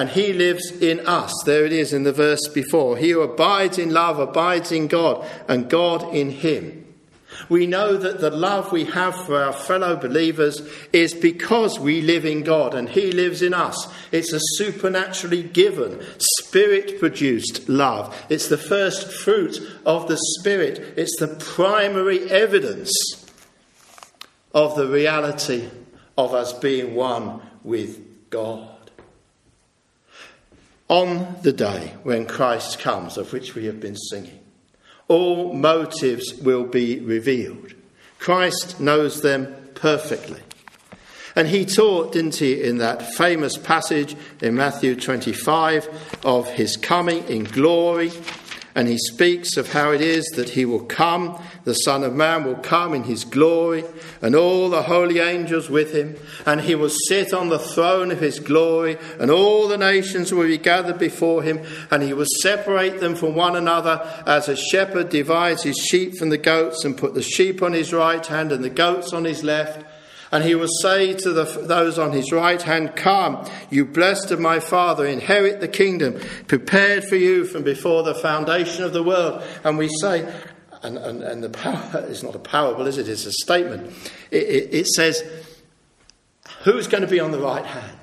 and 0.00 0.08
he 0.08 0.32
lives 0.32 0.70
in 0.70 1.06
us. 1.06 1.30
There 1.44 1.66
it 1.66 1.74
is 1.74 1.92
in 1.92 2.04
the 2.04 2.12
verse 2.12 2.48
before. 2.48 2.96
He 2.96 3.10
who 3.10 3.20
abides 3.20 3.76
in 3.76 3.92
love 3.92 4.18
abides 4.18 4.72
in 4.72 4.88
God, 4.88 5.28
and 5.46 5.68
God 5.68 6.14
in 6.14 6.30
him. 6.30 6.86
We 7.50 7.66
know 7.66 7.98
that 7.98 8.18
the 8.18 8.30
love 8.30 8.72
we 8.72 8.86
have 8.86 9.14
for 9.26 9.42
our 9.42 9.52
fellow 9.52 9.96
believers 9.96 10.62
is 10.94 11.12
because 11.12 11.78
we 11.78 12.00
live 12.00 12.24
in 12.24 12.44
God 12.44 12.74
and 12.74 12.88
He 12.88 13.12
lives 13.12 13.42
in 13.42 13.52
us. 13.52 13.92
It's 14.10 14.32
a 14.32 14.40
supernaturally 14.40 15.42
given, 15.42 16.02
spirit 16.18 16.98
produced 16.98 17.68
love. 17.68 18.16
It's 18.30 18.48
the 18.48 18.58
first 18.58 19.12
fruit 19.12 19.60
of 19.84 20.08
the 20.08 20.18
Spirit. 20.38 20.94
It's 20.96 21.18
the 21.20 21.28
primary 21.28 22.30
evidence 22.30 22.90
of 24.54 24.76
the 24.76 24.88
reality 24.88 25.68
of 26.16 26.32
us 26.32 26.54
being 26.54 26.94
one 26.94 27.42
with 27.62 28.30
God 28.30 28.79
on 30.90 31.36
the 31.42 31.52
day 31.52 31.94
when 32.02 32.26
Christ 32.26 32.80
comes, 32.80 33.16
of 33.16 33.32
which 33.32 33.54
we 33.54 33.66
have 33.66 33.78
been 33.80 33.96
singing. 33.96 34.40
All 35.06 35.54
motives 35.54 36.34
will 36.34 36.64
be 36.64 36.98
revealed. 36.98 37.74
Christ 38.18 38.80
knows 38.80 39.22
them 39.22 39.54
perfectly. 39.74 40.40
And 41.36 41.46
he 41.46 41.64
taught, 41.64 42.12
didn't 42.12 42.36
he, 42.36 42.60
in 42.60 42.78
that 42.78 43.14
famous 43.14 43.56
passage 43.56 44.16
in 44.42 44.56
Matthew 44.56 44.96
25 44.96 46.18
of 46.24 46.50
his 46.50 46.76
coming 46.76 47.22
in 47.28 47.44
glory. 47.44 48.10
And 48.74 48.86
he 48.86 48.98
speaks 48.98 49.56
of 49.56 49.72
how 49.72 49.90
it 49.90 50.00
is 50.00 50.24
that 50.36 50.50
he 50.50 50.64
will 50.64 50.84
come, 50.84 51.42
the 51.64 51.74
Son 51.74 52.04
of 52.04 52.14
Man 52.14 52.44
will 52.44 52.56
come 52.56 52.94
in 52.94 53.02
his 53.02 53.24
glory, 53.24 53.84
and 54.22 54.36
all 54.36 54.70
the 54.70 54.82
holy 54.82 55.18
angels 55.18 55.68
with 55.68 55.92
him, 55.92 56.16
and 56.46 56.60
he 56.60 56.76
will 56.76 56.90
sit 57.08 57.32
on 57.32 57.48
the 57.48 57.58
throne 57.58 58.12
of 58.12 58.20
his 58.20 58.38
glory, 58.38 58.96
and 59.18 59.30
all 59.30 59.66
the 59.66 59.76
nations 59.78 60.32
will 60.32 60.46
be 60.46 60.56
gathered 60.56 60.98
before 60.98 61.42
him, 61.42 61.60
and 61.90 62.02
he 62.02 62.12
will 62.12 62.26
separate 62.42 63.00
them 63.00 63.16
from 63.16 63.34
one 63.34 63.56
another 63.56 64.00
as 64.26 64.48
a 64.48 64.56
shepherd 64.56 65.08
divides 65.08 65.64
his 65.64 65.76
sheep 65.76 66.16
from 66.16 66.28
the 66.28 66.38
goats, 66.38 66.84
and 66.84 66.96
put 66.96 67.14
the 67.14 67.22
sheep 67.22 67.62
on 67.62 67.72
his 67.72 67.92
right 67.92 68.24
hand 68.24 68.52
and 68.52 68.62
the 68.62 68.70
goats 68.70 69.12
on 69.12 69.24
his 69.24 69.42
left. 69.42 69.84
And 70.32 70.44
he 70.44 70.54
will 70.54 70.68
say 70.80 71.14
to 71.14 71.32
the, 71.32 71.44
those 71.44 71.98
on 71.98 72.12
his 72.12 72.30
right 72.30 72.62
hand, 72.62 72.94
Come, 72.94 73.44
you 73.68 73.84
blessed 73.84 74.30
of 74.30 74.38
my 74.38 74.60
Father, 74.60 75.04
inherit 75.04 75.60
the 75.60 75.68
kingdom 75.68 76.20
prepared 76.46 77.04
for 77.04 77.16
you 77.16 77.44
from 77.44 77.64
before 77.64 78.04
the 78.04 78.14
foundation 78.14 78.84
of 78.84 78.92
the 78.92 79.02
world. 79.02 79.42
And 79.64 79.76
we 79.76 79.88
say, 80.00 80.32
and, 80.82 80.96
and, 80.98 81.22
and 81.22 81.42
the 81.42 81.50
power 81.50 82.04
is 82.08 82.22
not 82.22 82.34
a 82.34 82.38
parable, 82.38 82.86
is 82.86 82.96
it? 82.96 83.08
It's 83.08 83.26
a 83.26 83.32
statement. 83.32 83.92
It, 84.30 84.42
it, 84.42 84.74
it 84.74 84.86
says, 84.86 85.22
Who's 86.62 86.86
going 86.86 87.02
to 87.02 87.08
be 87.08 87.20
on 87.20 87.32
the 87.32 87.40
right 87.40 87.64
hand? 87.64 87.96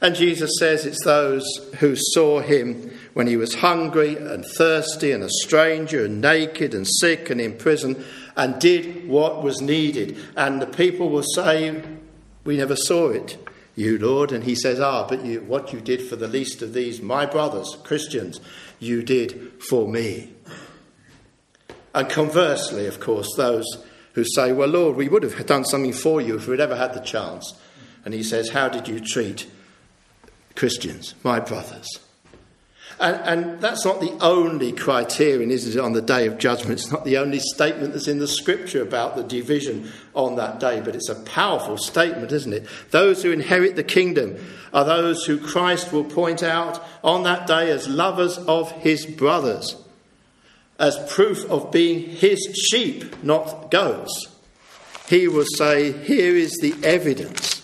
And 0.00 0.14
Jesus 0.14 0.52
says 0.60 0.86
it's 0.86 1.04
those 1.04 1.44
who 1.78 1.96
saw 1.96 2.40
him 2.40 2.96
when 3.14 3.26
he 3.26 3.36
was 3.36 3.54
hungry 3.54 4.16
and 4.16 4.44
thirsty 4.44 5.10
and 5.10 5.24
a 5.24 5.28
stranger 5.28 6.04
and 6.04 6.20
naked 6.20 6.72
and 6.72 6.86
sick 6.86 7.30
and 7.30 7.40
in 7.40 7.56
prison 7.56 8.04
and 8.38 8.60
did 8.60 9.08
what 9.08 9.42
was 9.42 9.60
needed. 9.60 10.16
And 10.36 10.62
the 10.62 10.66
people 10.66 11.10
will 11.10 11.24
say, 11.24 11.82
We 12.44 12.56
never 12.56 12.76
saw 12.76 13.10
it, 13.10 13.36
you, 13.74 13.98
Lord. 13.98 14.32
And 14.32 14.44
he 14.44 14.54
says, 14.54 14.80
Ah, 14.80 15.06
but 15.06 15.24
you, 15.24 15.40
what 15.40 15.72
you 15.72 15.80
did 15.80 16.00
for 16.00 16.16
the 16.16 16.28
least 16.28 16.62
of 16.62 16.72
these, 16.72 17.02
my 17.02 17.26
brothers, 17.26 17.76
Christians, 17.82 18.40
you 18.78 19.02
did 19.02 19.62
for 19.68 19.88
me. 19.88 20.32
And 21.94 22.08
conversely, 22.08 22.86
of 22.86 23.00
course, 23.00 23.34
those 23.36 23.66
who 24.14 24.24
say, 24.24 24.52
Well, 24.52 24.68
Lord, 24.68 24.96
we 24.96 25.08
would 25.08 25.24
have 25.24 25.44
done 25.46 25.64
something 25.64 25.92
for 25.92 26.20
you 26.20 26.36
if 26.36 26.46
we'd 26.46 26.60
ever 26.60 26.76
had 26.76 26.94
the 26.94 27.00
chance. 27.00 27.52
And 28.04 28.14
he 28.14 28.22
says, 28.22 28.50
How 28.50 28.68
did 28.68 28.86
you 28.86 29.00
treat 29.00 29.50
Christians, 30.54 31.16
my 31.24 31.40
brothers? 31.40 31.88
And, 33.00 33.16
and, 33.24 33.60
that's 33.60 33.84
not 33.84 34.00
the 34.00 34.16
only 34.20 34.72
criterion, 34.72 35.52
is 35.52 35.76
it, 35.76 35.80
on 35.80 35.92
the 35.92 36.02
day 36.02 36.26
of 36.26 36.36
judgment? 36.36 36.80
It's 36.80 36.90
not 36.90 37.04
the 37.04 37.18
only 37.18 37.38
statement 37.38 37.92
that's 37.92 38.08
in 38.08 38.18
the 38.18 38.26
scripture 38.26 38.82
about 38.82 39.14
the 39.14 39.22
division 39.22 39.92
on 40.14 40.34
that 40.36 40.58
day, 40.58 40.80
but 40.80 40.96
it's 40.96 41.08
a 41.08 41.14
powerful 41.14 41.76
statement, 41.76 42.32
isn't 42.32 42.52
it? 42.52 42.66
Those 42.90 43.22
who 43.22 43.30
inherit 43.30 43.76
the 43.76 43.84
kingdom 43.84 44.36
are 44.74 44.84
those 44.84 45.24
who 45.24 45.38
Christ 45.38 45.92
will 45.92 46.04
point 46.04 46.42
out 46.42 46.84
on 47.04 47.22
that 47.22 47.46
day 47.46 47.70
as 47.70 47.88
lovers 47.88 48.36
of 48.38 48.72
his 48.72 49.06
brothers, 49.06 49.76
as 50.80 50.98
proof 51.12 51.48
of 51.50 51.70
being 51.70 52.00
his 52.00 52.40
sheep, 52.70 53.22
not 53.22 53.70
goats. 53.70 54.28
He 55.08 55.28
will 55.28 55.46
say, 55.56 55.92
Here 55.92 56.34
is 56.34 56.58
the 56.60 56.74
evidence 56.82 57.57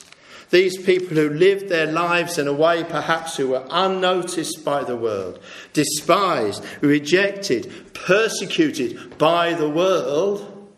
these 0.54 0.80
people 0.80 1.16
who 1.16 1.28
lived 1.30 1.68
their 1.68 1.90
lives 1.90 2.38
in 2.38 2.46
a 2.46 2.52
way 2.52 2.84
perhaps 2.84 3.36
who 3.36 3.48
were 3.48 3.66
unnoticed 3.70 4.64
by 4.64 4.84
the 4.84 4.96
world, 4.96 5.40
despised, 5.72 6.64
rejected, 6.80 7.92
persecuted 7.92 9.18
by 9.18 9.52
the 9.52 9.68
world, 9.68 10.70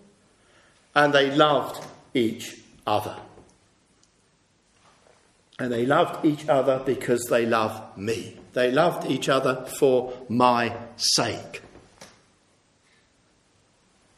and 0.95 1.13
they 1.13 1.31
loved 1.31 1.85
each 2.15 2.57
other. 2.87 3.19
And 5.59 5.71
they 5.71 5.85
loved 5.85 6.25
each 6.25 6.49
other 6.49 6.83
because 6.87 7.27
they 7.29 7.45
loved 7.45 7.99
me. 7.99 8.39
They 8.55 8.71
loved 8.71 9.11
each 9.11 9.29
other 9.29 9.67
for 9.79 10.15
my 10.31 10.75
sake. 10.97 11.61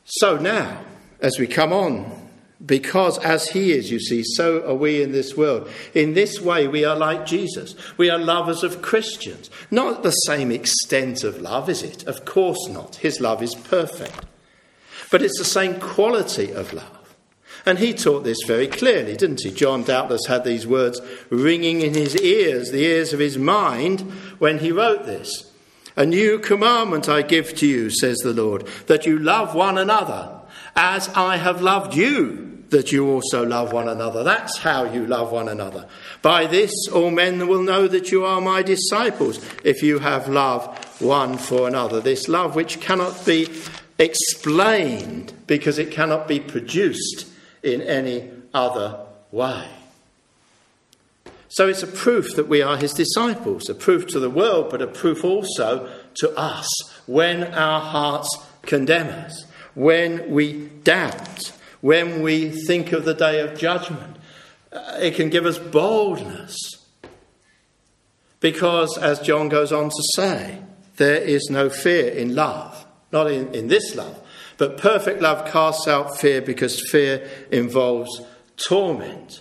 So 0.05 0.37
now, 0.37 0.85
as 1.21 1.37
we 1.37 1.49
come 1.49 1.73
on 1.73 2.18
because 2.65 3.19
as 3.19 3.49
he 3.49 3.73
is, 3.73 3.91
you 3.91 4.01
see, 4.01 4.25
so 4.25 4.67
are 4.69 4.75
we 4.75 5.01
in 5.01 5.13
this 5.13 5.37
world. 5.37 5.71
In 5.95 6.15
this 6.15 6.41
way, 6.41 6.67
we 6.67 6.85
are 6.85 6.97
like 6.97 7.25
Jesus. 7.25 7.77
We 7.97 8.11
are 8.11 8.19
lovers 8.19 8.65
of 8.65 8.83
Christians. 8.83 9.49
Not 9.71 10.03
the 10.03 10.11
same 10.11 10.51
extent 10.51 11.23
of 11.23 11.41
love, 11.41 11.69
is 11.69 11.85
it? 11.85 12.05
Of 12.05 12.25
course 12.25 12.69
not. 12.69 12.97
His 12.97 13.21
love 13.21 13.43
is 13.43 13.55
perfect. 13.55 14.25
But 15.11 15.23
it's 15.23 15.39
the 15.39 15.45
same 15.45 15.79
quality 15.79 16.51
of 16.51 16.73
love. 16.73 17.15
And 17.65 17.79
he 17.79 17.95
taught 17.95 18.25
this 18.25 18.39
very 18.47 18.67
clearly, 18.67 19.17
didn't 19.17 19.43
he? 19.43 19.53
John 19.53 19.85
doubtless 19.85 20.27
had 20.27 20.43
these 20.43 20.67
words 20.67 21.01
ringing 21.31 21.81
in 21.83 21.95
his 21.95 22.17
ears, 22.21 22.71
the 22.71 22.85
ears 22.85 23.13
of 23.13 23.21
his 23.21 23.39
mind, 23.39 24.01
when 24.39 24.59
he 24.59 24.73
wrote 24.73 25.07
this. 25.07 25.53
A 25.95 26.05
new 26.05 26.39
commandment 26.39 27.09
I 27.09 27.23
give 27.23 27.55
to 27.57 27.67
you, 27.67 27.91
says 27.91 28.19
the 28.19 28.33
Lord, 28.33 28.67
that 28.87 29.07
you 29.07 29.19
love 29.19 29.55
one 29.55 29.79
another 29.79 30.41
as 30.75 31.09
I 31.11 31.37
have 31.37 31.63
loved 31.63 31.95
you 31.95 32.48
that 32.71 32.93
you 32.93 33.09
also 33.09 33.45
love 33.45 33.73
one 33.73 33.89
another. 33.89 34.23
That's 34.23 34.59
how 34.59 34.85
you 34.85 35.07
love 35.07 35.33
one 35.33 35.49
another. 35.49 35.87
By 36.23 36.47
this, 36.47 36.73
all 36.93 37.11
men 37.11 37.49
will 37.49 37.63
know 37.63 37.89
that 37.89 38.11
you 38.11 38.25
are 38.25 38.41
my 38.41 38.63
disciples, 38.63 39.45
if 39.65 39.83
you 39.83 40.01
have 40.01 40.29
love 40.29 41.01
one 41.01 41.39
for 41.39 41.67
another. 41.67 42.01
This 42.01 42.29
love 42.29 42.55
which 42.55 42.81
cannot 42.81 43.25
be 43.25 43.49
explained 43.99 45.33
because 45.47 45.79
it 45.79 45.91
cannot 45.91 46.29
be 46.29 46.41
produced 46.41 47.27
in 47.63 47.81
any 47.83 48.31
other 48.53 49.01
way. 49.31 49.67
So 51.49 51.67
it's 51.67 51.83
a 51.83 51.89
proof 51.89 52.37
that 52.37 52.49
we 52.49 52.61
are 52.61 52.77
his 52.77 52.93
disciples, 52.93 53.69
a 53.71 53.75
proof 53.75 54.07
to 54.09 54.21
the 54.21 54.31
world, 54.31 54.71
but 54.71 54.83
a 54.83 54.87
proof 54.87 55.25
also 55.25 55.91
to 56.17 56.39
us 56.39 56.69
when 57.07 57.43
our 57.55 57.81
hearts 57.81 58.29
condemn 58.63 59.09
us, 59.09 59.47
when 59.75 60.31
we 60.31 60.67
doubt 60.85 61.53
when 61.81 62.23
we 62.23 62.51
think 62.51 62.93
of 62.93 63.05
the 63.05 63.15
day 63.15 63.41
of 63.41 63.59
judgment. 63.59 64.17
Uh, 64.73 64.99
it 65.01 65.15
can 65.15 65.31
give 65.31 65.47
us 65.47 65.59
boldness. 65.59 66.57
Because, 68.41 68.97
as 68.99 69.21
John 69.21 69.49
goes 69.49 69.73
on 69.73 69.89
to 69.89 70.03
say, 70.15 70.61
there 70.97 71.17
is 71.17 71.49
no 71.51 71.71
fear 71.71 72.09
in 72.09 72.35
love. 72.35 72.87
Not 73.11 73.31
in, 73.31 73.55
in 73.55 73.69
this 73.69 73.97
love, 73.97 74.21
but 74.59 74.77
perfect 74.77 75.23
love 75.23 75.51
casts 75.51 75.89
out 75.89 76.19
fear 76.19 76.43
because 76.43 76.89
fear 76.91 77.29
involves 77.51 78.21
torment. 78.57 79.41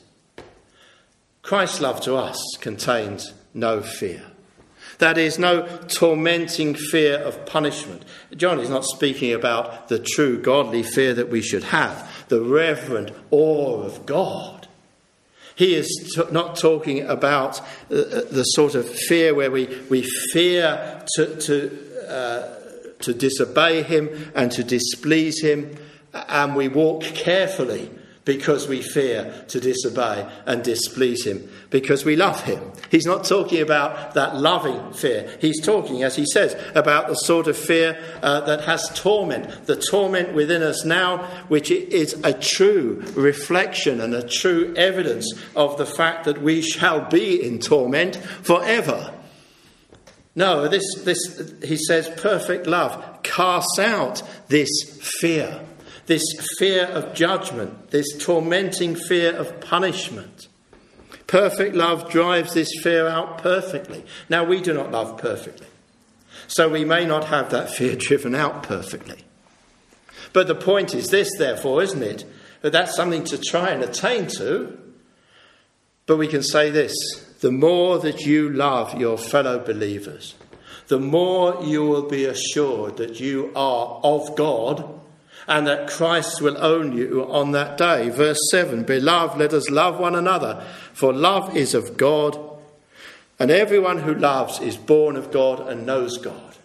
Christ's 1.41 1.81
love 1.81 2.01
to 2.01 2.15
us 2.15 2.37
contains 2.61 3.33
no 3.53 3.81
fear. 3.81 4.23
That 4.99 5.17
is, 5.17 5.37
no 5.37 5.67
tormenting 5.87 6.73
fear 6.73 7.19
of 7.19 7.45
punishment. 7.45 8.03
John 8.35 8.59
is 8.59 8.69
not 8.69 8.83
speaking 8.83 9.33
about 9.33 9.89
the 9.89 9.99
true 9.99 10.41
godly 10.41 10.81
fear 10.81 11.13
that 11.13 11.29
we 11.29 11.41
should 11.41 11.65
have 11.65 12.16
the 12.29 12.41
reverent 12.41 13.11
awe 13.31 13.81
of 13.81 14.05
God. 14.05 14.67
He 15.55 15.73
is 15.73 16.13
t- 16.15 16.31
not 16.31 16.55
talking 16.55 17.01
about 17.01 17.59
uh, 17.89 17.95
uh, 17.95 18.21
the 18.29 18.43
sort 18.43 18.75
of 18.75 18.87
fear 18.87 19.33
where 19.33 19.49
we, 19.49 19.65
we 19.89 20.03
fear 20.31 21.03
to, 21.15 21.35
to, 21.35 22.07
uh, 22.07 22.47
to 22.99 23.13
disobey 23.13 23.81
Him 23.81 24.31
and 24.35 24.51
to 24.51 24.63
displease 24.63 25.41
Him, 25.41 25.75
and 26.13 26.55
we 26.55 26.67
walk 26.67 27.01
carefully 27.01 27.89
because 28.27 28.67
we 28.67 28.81
fear 28.81 29.33
to 29.47 29.59
disobey 29.59 30.29
and 30.45 30.61
displease 30.61 31.25
him, 31.25 31.49
because 31.69 32.03
we 32.03 32.17
love 32.17 32.43
him. 32.43 32.61
He's 32.91 33.05
not 33.05 33.23
talking 33.23 33.61
about 33.61 34.13
that 34.15 34.35
loving 34.35 34.91
fear. 34.91 35.37
He's 35.39 35.65
talking, 35.65 36.03
as 36.03 36.17
he 36.17 36.25
says, 36.25 36.53
about 36.75 37.07
the 37.07 37.15
sort 37.15 37.47
of 37.47 37.57
fear 37.57 37.97
uh, 38.21 38.41
that 38.41 38.65
has 38.65 38.91
torment, 38.93 39.65
the 39.65 39.77
torment 39.77 40.33
within 40.33 40.61
us 40.61 40.83
now, 40.83 41.23
which 41.47 41.71
is 41.71 42.13
a 42.25 42.33
true 42.33 43.01
reflection 43.15 44.01
and 44.01 44.13
a 44.13 44.27
true 44.27 44.75
evidence 44.75 45.33
of 45.55 45.77
the 45.77 45.85
fact 45.85 46.25
that 46.25 46.41
we 46.41 46.61
shall 46.61 47.09
be 47.09 47.41
in 47.41 47.59
torment 47.59 48.17
forever. 48.17 49.13
No, 50.35 50.67
this, 50.67 50.83
this, 51.05 51.53
he 51.63 51.77
says, 51.77 52.09
perfect 52.09 52.67
love 52.67 53.23
casts 53.23 53.79
out 53.79 54.21
this 54.49 54.69
fear 55.01 55.66
this 56.07 56.23
fear 56.57 56.85
of 56.85 57.13
judgment, 57.13 57.91
this 57.91 58.07
tormenting 58.17 58.95
fear 58.95 59.35
of 59.35 59.59
punishment. 59.61 60.47
Perfect 61.27 61.75
love 61.75 62.09
drives 62.09 62.53
this 62.53 62.69
fear 62.81 63.07
out 63.07 63.37
perfectly. 63.37 64.05
Now, 64.29 64.45
we 64.45 64.61
do 64.61 64.73
not 64.73 64.91
love 64.91 65.17
perfectly, 65.17 65.67
so 66.47 66.69
we 66.69 66.85
may 66.85 67.05
not 67.05 67.25
have 67.25 67.51
that 67.51 67.69
fear 67.69 67.95
driven 67.99 68.33
out 68.33 68.63
perfectly. 68.63 69.25
But 70.33 70.47
the 70.47 70.55
point 70.55 70.95
is 70.95 71.09
this, 71.09 71.29
therefore, 71.37 71.83
isn't 71.83 72.03
it? 72.03 72.25
That 72.61 72.71
that's 72.71 72.95
something 72.95 73.23
to 73.25 73.37
try 73.37 73.69
and 73.69 73.83
attain 73.83 74.27
to. 74.37 74.77
But 76.05 76.17
we 76.17 76.27
can 76.27 76.43
say 76.43 76.69
this 76.69 76.95
the 77.41 77.51
more 77.51 77.99
that 77.99 78.21
you 78.21 78.49
love 78.49 78.99
your 78.99 79.17
fellow 79.17 79.59
believers, 79.59 80.35
the 80.87 80.99
more 80.99 81.61
you 81.63 81.85
will 81.85 82.07
be 82.07 82.25
assured 82.25 82.97
that 82.97 83.19
you 83.19 83.51
are 83.55 83.99
of 84.03 84.35
God 84.35 85.01
and 85.47 85.65
that 85.65 85.89
Christ 85.89 86.41
will 86.41 86.57
own 86.57 86.95
you 86.95 87.25
on 87.29 87.51
that 87.51 87.77
day. 87.77 88.09
Verse 88.09 88.39
7 88.51 88.83
Beloved, 88.83 89.37
let 89.37 89.53
us 89.53 89.69
love 89.69 89.99
one 89.99 90.15
another, 90.15 90.63
for 90.93 91.13
love 91.13 91.55
is 91.55 91.73
of 91.73 91.97
God, 91.97 92.37
and 93.39 93.49
everyone 93.49 93.99
who 93.99 94.13
loves 94.13 94.59
is 94.59 94.77
born 94.77 95.15
of 95.15 95.31
God 95.31 95.67
and 95.67 95.85
knows 95.85 96.17
God. 96.17 96.55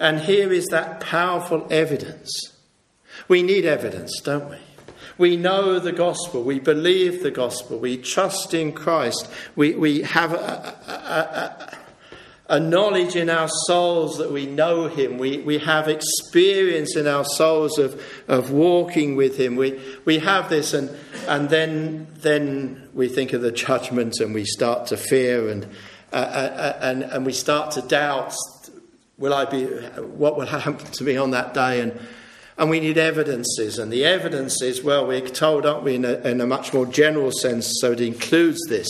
And 0.00 0.20
here 0.20 0.52
is 0.52 0.66
that 0.66 1.00
powerful 1.00 1.66
evidence. 1.70 2.52
We 3.26 3.42
need 3.42 3.64
evidence, 3.64 4.20
don't 4.20 4.48
we? 4.48 4.58
We 5.18 5.36
know 5.36 5.80
the 5.80 5.92
gospel. 5.92 6.44
We 6.44 6.60
believe 6.60 7.24
the 7.24 7.32
gospel. 7.32 7.78
We 7.78 7.96
trust 7.96 8.54
in 8.54 8.72
Christ. 8.72 9.28
We, 9.56 9.74
we 9.74 10.02
have 10.02 10.32
a, 10.32 10.76
a, 10.86 10.92
a, 10.92 11.77
a 12.48 12.58
knowledge 12.58 13.14
in 13.14 13.28
our 13.28 13.48
souls 13.66 14.18
that 14.18 14.32
we 14.32 14.46
know 14.46 14.88
Him. 14.88 15.18
We, 15.18 15.38
we 15.38 15.58
have 15.58 15.88
experience 15.88 16.96
in 16.96 17.06
our 17.06 17.24
souls 17.24 17.78
of, 17.78 18.02
of 18.26 18.50
walking 18.50 19.16
with 19.16 19.38
Him. 19.38 19.56
We, 19.56 19.80
we 20.04 20.18
have 20.20 20.48
this, 20.48 20.72
and, 20.72 20.90
and 21.26 21.50
then, 21.50 22.08
then 22.20 22.88
we 22.94 23.08
think 23.08 23.32
of 23.32 23.42
the 23.42 23.52
judgment 23.52 24.20
and 24.20 24.32
we 24.32 24.44
start 24.44 24.86
to 24.86 24.96
fear 24.96 25.48
and, 25.48 25.64
uh, 26.12 26.16
uh, 26.16 26.18
uh 26.18 26.78
and, 26.80 27.02
and 27.02 27.26
we 27.26 27.32
start 27.32 27.72
to 27.72 27.82
doubt 27.82 28.34
will 29.18 29.34
I 29.34 29.44
be, 29.44 29.66
what 29.66 30.36
will 30.36 30.46
happen 30.46 30.76
to 30.76 31.04
me 31.04 31.16
on 31.16 31.32
that 31.32 31.52
day? 31.52 31.80
And, 31.80 32.00
and 32.56 32.70
we 32.70 32.80
need 32.80 32.98
evidences. 32.98 33.78
And 33.78 33.92
the 33.92 34.04
evidence 34.04 34.62
is, 34.62 34.82
well, 34.82 35.06
we're 35.06 35.20
told, 35.20 35.66
aren't 35.66 35.84
we, 35.84 35.96
in 35.96 36.04
a, 36.04 36.14
in 36.20 36.40
a 36.40 36.46
much 36.46 36.72
more 36.72 36.86
general 36.86 37.30
sense, 37.32 37.78
so 37.80 37.92
it 37.92 38.00
includes 38.00 38.60
this. 38.68 38.88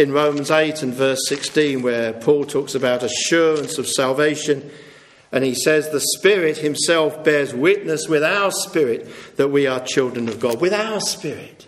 In 0.00 0.12
Romans 0.12 0.50
8 0.50 0.82
and 0.82 0.94
verse 0.94 1.20
16, 1.28 1.82
where 1.82 2.14
Paul 2.14 2.46
talks 2.46 2.74
about 2.74 3.02
assurance 3.02 3.76
of 3.76 3.86
salvation, 3.86 4.70
and 5.30 5.44
he 5.44 5.54
says, 5.54 5.90
The 5.90 6.00
Spirit 6.00 6.56
Himself 6.56 7.22
bears 7.22 7.52
witness 7.52 8.08
with 8.08 8.24
our 8.24 8.50
spirit 8.50 9.06
that 9.36 9.48
we 9.48 9.66
are 9.66 9.78
children 9.78 10.26
of 10.30 10.40
God. 10.40 10.58
With 10.58 10.72
our 10.72 11.02
spirit 11.02 11.66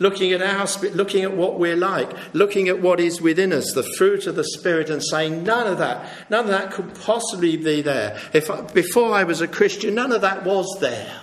looking 0.00 0.32
at 0.32 0.42
our 0.42 0.66
spirit, 0.66 0.96
looking 0.96 1.22
at 1.22 1.36
what 1.36 1.60
we're 1.60 1.76
like, 1.76 2.10
looking 2.34 2.66
at 2.68 2.80
what 2.80 2.98
is 2.98 3.22
within 3.22 3.52
us, 3.52 3.72
the 3.72 3.88
fruit 3.96 4.26
of 4.26 4.34
the 4.34 4.42
Spirit, 4.42 4.90
and 4.90 5.00
saying, 5.04 5.44
none 5.44 5.68
of 5.68 5.78
that, 5.78 6.04
none 6.30 6.46
of 6.46 6.50
that 6.50 6.72
could 6.72 6.92
possibly 7.02 7.56
be 7.56 7.80
there. 7.80 8.20
If 8.32 8.50
I, 8.50 8.60
before 8.60 9.14
I 9.14 9.22
was 9.22 9.40
a 9.40 9.46
Christian, 9.46 9.94
none 9.94 10.10
of 10.10 10.22
that 10.22 10.44
was 10.44 10.66
there. 10.80 11.20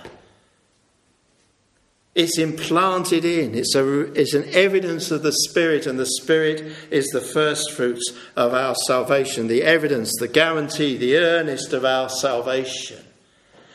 It's 2.16 2.38
implanted 2.38 3.26
in. 3.26 3.54
It's, 3.54 3.74
a, 3.74 4.00
it's 4.18 4.32
an 4.32 4.48
evidence 4.52 5.10
of 5.10 5.22
the 5.22 5.32
Spirit, 5.32 5.86
and 5.86 5.98
the 5.98 6.06
Spirit 6.06 6.72
is 6.90 7.06
the 7.08 7.20
first 7.20 7.72
fruits 7.72 8.10
of 8.34 8.54
our 8.54 8.74
salvation, 8.86 9.48
the 9.48 9.62
evidence, 9.62 10.10
the 10.18 10.26
guarantee, 10.26 10.96
the 10.96 11.18
earnest 11.18 11.74
of 11.74 11.84
our 11.84 12.08
salvation. 12.08 13.04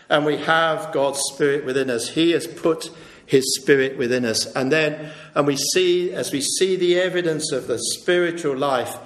And 0.09 0.25
we 0.25 0.37
have 0.37 0.91
God's 0.91 1.21
Spirit 1.31 1.65
within 1.65 1.91
us. 1.91 2.09
He 2.09 2.31
has 2.31 2.47
put 2.47 2.89
his 3.27 3.55
spirit 3.61 3.95
within 3.95 4.25
us. 4.25 4.47
And 4.55 4.71
then, 4.71 5.11
and 5.35 5.45
we 5.45 5.55
see, 5.55 6.11
as 6.11 6.31
we 6.31 6.41
see 6.41 6.75
the 6.75 6.99
evidence 6.99 7.51
of 7.51 7.67
the 7.67 7.77
spiritual 7.77 8.57
life, 8.57 8.97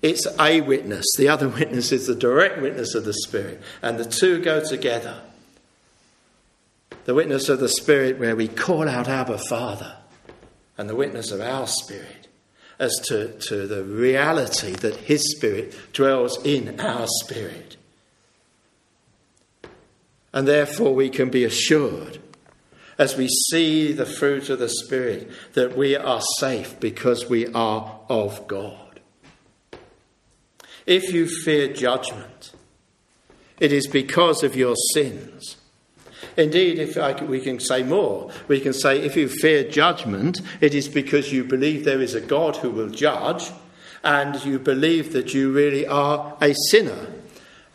it's 0.00 0.26
a 0.40 0.62
witness. 0.62 1.04
The 1.18 1.28
other 1.28 1.48
witness 1.60 1.92
is 1.92 2.06
the 2.06 2.14
direct 2.14 2.62
witness 2.62 2.94
of 2.94 3.04
the 3.04 3.12
Spirit. 3.12 3.60
And 3.82 3.98
the 3.98 4.06
two 4.06 4.40
go 4.40 4.66
together. 4.66 5.20
The 7.06 7.14
witness 7.14 7.48
of 7.48 7.60
the 7.60 7.68
Spirit, 7.68 8.18
where 8.18 8.36
we 8.36 8.48
call 8.48 8.88
out 8.88 9.08
Abba, 9.08 9.38
Father, 9.38 9.96
and 10.76 10.88
the 10.88 10.96
witness 10.96 11.30
of 11.30 11.40
our 11.40 11.66
spirit 11.66 12.28
as 12.78 12.92
to, 13.06 13.28
to 13.48 13.66
the 13.66 13.84
reality 13.84 14.72
that 14.72 14.96
His 14.96 15.36
Spirit 15.36 15.74
dwells 15.92 16.44
in 16.44 16.78
our 16.80 17.06
spirit. 17.22 17.76
And 20.32 20.46
therefore, 20.46 20.94
we 20.94 21.08
can 21.08 21.30
be 21.30 21.44
assured 21.44 22.18
as 22.98 23.16
we 23.16 23.28
see 23.50 23.92
the 23.92 24.06
fruit 24.06 24.48
of 24.48 24.58
the 24.58 24.68
Spirit, 24.68 25.30
that 25.52 25.76
we 25.76 25.94
are 25.94 26.20
safe 26.38 26.78
because 26.80 27.28
we 27.28 27.46
are 27.48 28.00
of 28.08 28.46
God. 28.46 29.00
If 30.86 31.12
you 31.12 31.28
fear 31.28 31.72
judgment, 31.72 32.52
it 33.58 33.72
is 33.72 33.86
because 33.86 34.42
of 34.42 34.56
your 34.56 34.74
sins. 34.94 35.56
Indeed, 36.36 36.78
if 36.78 36.98
I, 36.98 37.12
we 37.24 37.40
can 37.40 37.58
say 37.60 37.82
more, 37.82 38.30
we 38.48 38.60
can 38.60 38.72
say 38.72 39.00
if 39.00 39.16
you 39.16 39.28
fear 39.28 39.64
judgment, 39.68 40.40
it 40.60 40.74
is 40.74 40.88
because 40.88 41.32
you 41.32 41.44
believe 41.44 41.84
there 41.84 42.02
is 42.02 42.14
a 42.14 42.20
God 42.20 42.56
who 42.56 42.70
will 42.70 42.90
judge 42.90 43.50
and 44.04 44.44
you 44.44 44.58
believe 44.58 45.12
that 45.12 45.32
you 45.32 45.52
really 45.52 45.86
are 45.86 46.36
a 46.40 46.54
sinner 46.70 47.08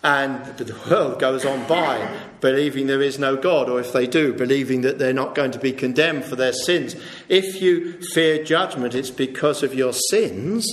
and 0.03 0.43
the 0.57 0.75
world 0.89 1.19
goes 1.19 1.45
on 1.45 1.67
by 1.67 2.19
believing 2.39 2.87
there 2.87 3.03
is 3.03 3.19
no 3.19 3.35
God, 3.35 3.69
or 3.69 3.79
if 3.79 3.93
they 3.93 4.07
do, 4.07 4.33
believing 4.33 4.81
that 4.81 4.97
they're 4.97 5.13
not 5.13 5.35
going 5.35 5.51
to 5.51 5.59
be 5.59 5.71
condemned 5.71 6.25
for 6.25 6.35
their 6.35 6.53
sins. 6.53 6.95
If 7.29 7.61
you 7.61 8.01
fear 8.13 8.43
judgment, 8.43 8.95
it's 8.95 9.11
because 9.11 9.61
of 9.61 9.75
your 9.75 9.93
sins. 9.93 10.65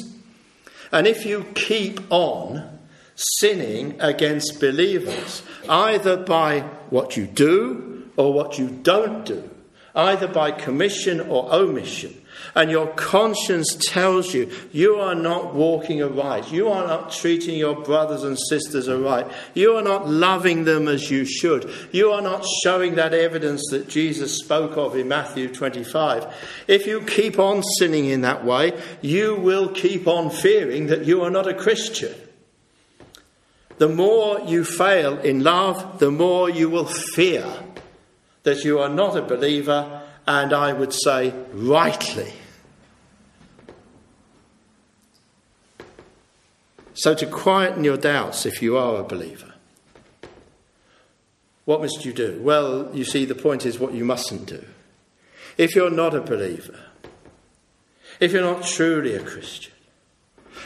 And 0.90 1.06
if 1.06 1.26
you 1.26 1.44
keep 1.54 2.00
on 2.10 2.78
sinning 3.14 4.00
against 4.00 4.60
believers, 4.60 5.42
either 5.68 6.16
by 6.16 6.64
what 6.90 7.16
you 7.16 7.27
do 7.27 8.11
or 8.16 8.33
what 8.33 8.59
you 8.59 8.68
don't 8.68 9.24
do, 9.24 9.48
either 9.94 10.29
by 10.29 10.51
commission 10.51 11.20
or 11.20 11.53
omission, 11.53 12.14
and 12.55 12.70
your 12.70 12.87
conscience 12.94 13.77
tells 13.77 14.35
you 14.35 14.51
you 14.72 14.96
are 14.96 15.14
not 15.14 15.55
walking 15.55 16.03
aright, 16.03 16.51
you 16.53 16.68
are 16.68 16.87
not 16.87 17.11
treating 17.11 17.57
your 17.57 17.74
brothers 17.83 18.22
and 18.22 18.38
sisters 18.48 18.88
aright, 18.88 19.27
you 19.55 19.77
are 19.77 19.83
not 19.83 20.09
loving 20.09 20.64
them 20.64 20.88
as 20.88 21.11
you 21.11 21.24
should, 21.24 21.70
you 21.92 22.11
are 22.11 22.22
not 22.22 22.44
showing 22.62 22.94
that 22.94 23.14
evidence 23.14 23.62
that 23.70 23.88
Jesus 23.88 24.38
spoke 24.38 24.77
of 24.77 24.96
in 24.96 25.09
Matthew 25.09 25.53
25, 25.53 26.27
if 26.66 26.87
you 26.87 27.03
keep 27.03 27.38
on 27.38 27.62
sinning 27.62 28.07
in 28.07 28.22
that 28.22 28.44
way, 28.44 28.81
you 29.03 29.37
will 29.37 29.68
keep 29.68 30.07
on 30.07 30.31
fearing 30.31 30.87
that 30.88 31.05
you 31.05 31.22
are 31.22 31.31
not 31.31 31.48
a 31.48 31.55
Christian. 31.55 32.14
The 33.78 33.88
more 33.88 34.40
you 34.40 34.64
fail 34.64 35.18
in 35.18 35.44
love, 35.44 36.00
the 36.00 36.10
more 36.10 36.50
you 36.50 36.68
will 36.68 36.84
fear 36.84 37.46
that 38.42 38.64
you 38.64 38.80
are 38.80 38.88
not 38.88 39.16
a 39.16 39.22
believer, 39.22 40.02
and 40.26 40.52
I 40.52 40.72
would 40.72 40.92
say 40.92 41.32
rightly. 41.52 42.32
So, 46.94 47.14
to 47.14 47.26
quieten 47.26 47.84
your 47.84 47.96
doubts 47.96 48.44
if 48.44 48.60
you 48.60 48.76
are 48.76 48.96
a 48.96 49.04
believer, 49.04 49.54
what 51.64 51.80
must 51.80 52.04
you 52.04 52.12
do? 52.12 52.40
Well, 52.42 52.90
you 52.92 53.04
see, 53.04 53.24
the 53.24 53.36
point 53.36 53.64
is 53.64 53.78
what 53.78 53.94
you 53.94 54.04
mustn't 54.04 54.46
do. 54.46 54.64
If 55.56 55.76
you're 55.76 55.90
not 55.90 56.14
a 56.14 56.20
believer, 56.20 56.80
if 58.18 58.32
you're 58.32 58.42
not 58.42 58.64
truly 58.64 59.14
a 59.14 59.22
Christian, 59.22 59.74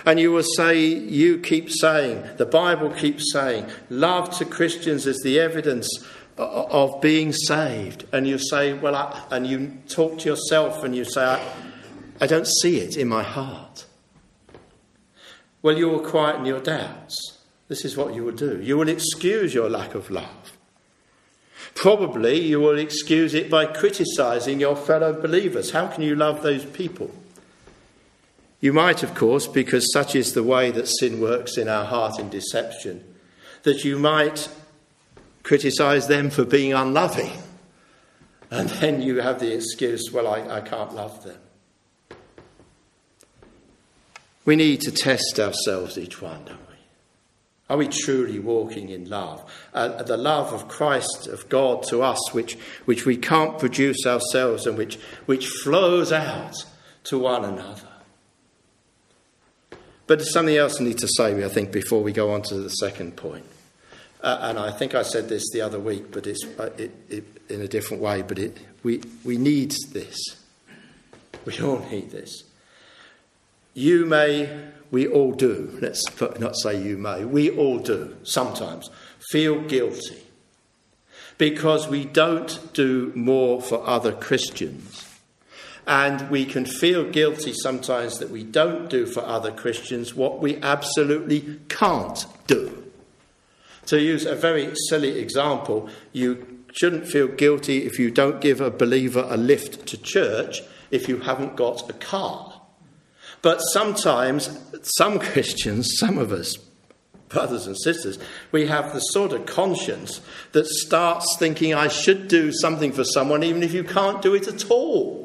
and 0.05 0.19
you 0.19 0.33
will 0.33 0.45
say, 0.57 0.79
you 0.81 1.39
keep 1.39 1.71
saying, 1.71 2.25
the 2.37 2.47
Bible 2.47 2.91
keeps 2.91 3.33
saying, 3.33 3.67
love 3.89 4.37
to 4.39 4.45
Christians 4.45 5.07
is 5.07 5.21
the 5.23 5.39
evidence 5.39 5.89
of 6.37 7.01
being 7.01 7.33
saved. 7.33 8.07
And 8.13 8.27
you 8.27 8.39
say, 8.39 8.73
well, 8.73 8.97
I, 8.97 9.23
and 9.31 9.47
you 9.47 9.79
talk 9.89 10.19
to 10.21 10.29
yourself 10.29 10.83
and 10.83 10.97
you 10.97 11.05
say, 11.05 11.25
I, 11.25 11.55
I 12.21 12.27
don't 12.27 12.47
see 12.47 12.81
it 12.81 12.97
in 12.97 13.09
my 13.09 13.23
heart. 13.23 13.87
Well, 15.63 15.77
you 15.77 15.89
will 15.89 16.01
quieten 16.01 16.45
your 16.45 16.61
doubts. 16.61 17.39
This 17.69 17.85
is 17.85 17.97
what 17.97 18.15
you 18.15 18.25
will 18.25 18.33
do. 18.33 18.61
You 18.61 18.77
will 18.77 18.89
excuse 18.89 19.55
your 19.55 19.71
lack 19.71 19.95
of 19.95 20.11
love. 20.11 20.59
Probably 21.75 22.41
you 22.41 22.61
will 22.61 22.79
excuse 22.79 23.35
it 23.35 23.49
by 23.49 23.67
criticizing 23.67 24.61
your 24.61 24.77
fellow 24.77 25.13
believers. 25.13 25.71
How 25.71 25.87
can 25.87 26.03
you 26.03 26.17
love 26.17 26.43
those 26.43 26.65
people? 26.65 27.11
You 28.63 28.73
might, 28.73 29.03
of 29.03 29.17
course, 29.17 29.49
because 29.49 29.93
such 29.93 30.15
is 30.15 30.35
the 30.35 30.43
way 30.45 30.71
that 30.71 30.87
sin 30.87 31.21
works 31.21 31.59
in 31.59 31.69
our 31.69 31.85
heart 31.85 32.21
in 32.21 32.29
deception, 32.31 33.03
that 33.65 33.85
you 33.85 33.99
might 33.99 34.49
criticize 35.43 36.07
them 36.07 36.31
for 36.31 36.45
being 36.45 36.73
unloving. 36.73 37.33
And 38.53 38.69
then 38.71 39.03
you 39.03 39.21
have 39.21 39.41
the 39.41 39.53
excuse, 39.53 40.13
well, 40.13 40.29
I, 40.29 40.59
I 40.59 40.61
can't 40.61 40.95
love 40.95 41.25
them. 41.25 41.39
We 44.45 44.55
need 44.55 44.81
to 44.83 44.93
test 44.93 45.41
ourselves, 45.41 45.99
each 45.99 46.23
one, 46.23 46.45
don't 46.45 46.59
we? 46.69 46.77
Are 47.69 47.77
we 47.77 47.89
truly 47.89 48.39
walking 48.39 48.91
in 48.91 49.09
love? 49.09 49.51
Uh, 49.75 50.05
the 50.05 50.17
love 50.17 50.53
of 50.53 50.69
Christ, 50.69 51.27
of 51.27 51.49
God 51.49 51.83
to 51.89 52.03
us, 52.03 52.33
which, 52.33 52.55
which 52.85 53.07
we 53.07 53.17
can't 53.17 53.59
produce 53.59 54.07
ourselves 54.07 54.67
and 54.67 54.79
which, 54.79 55.01
which 55.27 55.49
flows 55.49 56.13
out 56.13 56.55
to 57.05 57.19
one 57.19 57.45
another. 57.45 57.89
But 60.07 60.19
there's 60.19 60.33
something 60.33 60.57
else 60.57 60.81
I 60.81 60.85
need 60.85 60.99
to 60.99 61.09
say, 61.17 61.45
I 61.45 61.49
think, 61.49 61.73
before 61.73 62.03
we 62.03 62.13
go 62.13 62.33
on 62.33 62.43
to 62.43 62.55
the 62.57 62.71
second 62.71 63.17
point. 63.17 63.47
Uh, 64.23 64.39
and 64.43 64.59
I 64.59 64.71
think 64.71 64.95
I 64.95 65.03
said 65.03 65.29
this 65.29 65.43
the 65.53 65.61
other 65.61 65.81
week, 65.81 66.13
but 66.13 66.27
it's 66.27 66.45
uh, 66.59 66.71
it, 66.79 66.93
it, 67.09 67.25
in 67.49 67.61
a 67.61 67.69
different 67.69 68.03
way. 68.03 68.23
But 68.23 68.39
it, 68.39 68.59
we, 68.83 69.03
we 69.25 69.37
need 69.37 69.75
this. 69.93 70.17
We 71.45 71.61
all 71.61 71.85
need 71.91 72.11
this. 72.11 72.45
You 73.75 74.07
may, 74.07 74.49
we 74.91 75.09
all 75.09 75.33
do, 75.33 75.79
let's 75.81 76.05
not 76.39 76.57
say 76.57 76.81
you 76.81 76.99
may, 76.99 77.25
we 77.25 77.51
all 77.51 77.79
do 77.79 78.17
sometimes 78.23 78.91
feel 79.31 79.63
guilty 79.63 80.23
because 81.39 81.89
we 81.89 82.05
don't 82.05 82.73
do 82.75 83.13
more 83.15 83.63
for 83.63 83.85
other 83.87 84.13
Christians. 84.13 85.12
And 85.87 86.31
we 86.31 86.45
can 86.45 86.65
feel 86.65 87.11
guilty 87.11 87.53
sometimes 87.53 88.19
that 88.19 88.31
we 88.31 88.45
don't 88.45 88.89
do 88.89 89.05
for 89.07 89.25
other 89.25 89.51
Christians 89.51 90.15
what 90.15 90.41
we 90.41 90.57
absolutely 90.63 91.59
can't 91.69 92.25
do. 92.47 92.93
To 93.87 94.01
use 94.01 94.25
a 94.25 94.37
very 94.37 94.73
silly 94.89 95.19
example, 95.19 95.89
you 96.13 96.63
shouldn't 96.73 97.09
feel 97.09 97.29
guilty 97.29 97.85
if 97.85 97.99
you 97.99 98.11
don't 98.11 98.41
give 98.41 98.61
a 98.61 98.71
believer 98.71 99.27
a 99.29 99.37
lift 99.37 99.87
to 99.87 99.97
church 99.97 100.63
if 100.91 101.09
you 101.09 101.19
haven't 101.19 101.57
got 101.57 101.89
a 101.91 101.93
car. 101.95 102.61
But 103.43 103.59
sometimes, 103.59 104.57
some 104.83 105.19
Christians, 105.33 105.97
some 105.99 106.17
of 106.17 106.31
us, 106.31 106.57
brothers 107.29 107.67
and 107.67 107.77
sisters, 107.77 108.19
we 108.53 108.67
have 108.67 108.93
the 108.93 109.01
sort 109.01 109.33
of 109.33 109.47
conscience 109.47 110.21
that 110.53 110.67
starts 110.67 111.37
thinking, 111.39 111.75
I 111.75 111.89
should 111.89 112.29
do 112.29 112.53
something 112.53 112.93
for 112.93 113.05
someone 113.05 113.43
even 113.43 113.63
if 113.63 113.73
you 113.73 113.85
can't 113.85 114.23
do 114.23 114.35
it 114.35 114.47
at 114.47 114.71
all. 114.71 115.22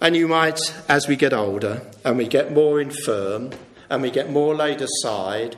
And 0.00 0.14
you 0.14 0.28
might, 0.28 0.60
as 0.88 1.08
we 1.08 1.16
get 1.16 1.32
older 1.32 1.82
and 2.04 2.16
we 2.16 2.28
get 2.28 2.52
more 2.52 2.80
infirm 2.80 3.50
and 3.90 4.00
we 4.00 4.10
get 4.10 4.30
more 4.30 4.54
laid 4.54 4.80
aside 4.80 5.56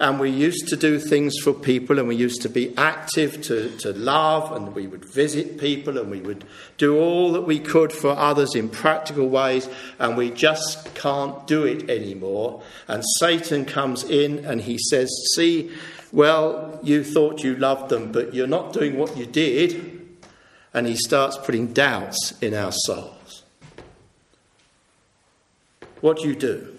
and 0.00 0.18
we 0.18 0.30
used 0.30 0.66
to 0.68 0.76
do 0.76 0.98
things 0.98 1.34
for 1.38 1.52
people 1.52 1.98
and 1.98 2.08
we 2.08 2.16
used 2.16 2.42
to 2.42 2.48
be 2.48 2.76
active 2.76 3.42
to, 3.42 3.70
to 3.78 3.92
love 3.92 4.50
and 4.50 4.74
we 4.74 4.86
would 4.86 5.04
visit 5.04 5.58
people 5.58 5.98
and 5.98 6.10
we 6.10 6.20
would 6.20 6.44
do 6.78 6.98
all 6.98 7.32
that 7.32 7.42
we 7.42 7.60
could 7.60 7.92
for 7.92 8.10
others 8.10 8.54
in 8.54 8.68
practical 8.68 9.28
ways 9.28 9.68
and 9.98 10.16
we 10.16 10.30
just 10.30 10.92
can't 10.94 11.46
do 11.46 11.64
it 11.64 11.88
anymore. 11.88 12.62
And 12.88 13.04
Satan 13.18 13.64
comes 13.66 14.04
in 14.04 14.44
and 14.44 14.62
he 14.62 14.78
says, 14.90 15.08
See, 15.36 15.70
well, 16.10 16.80
you 16.82 17.04
thought 17.04 17.44
you 17.44 17.56
loved 17.56 17.90
them, 17.90 18.10
but 18.10 18.34
you're 18.34 18.46
not 18.46 18.72
doing 18.72 18.96
what 18.96 19.16
you 19.16 19.26
did. 19.26 20.00
And 20.74 20.86
he 20.86 20.96
starts 20.96 21.36
putting 21.36 21.74
doubts 21.74 22.34
in 22.40 22.54
our 22.54 22.72
souls. 22.72 23.21
What 26.02 26.18
do 26.18 26.28
you 26.28 26.34
do? 26.34 26.76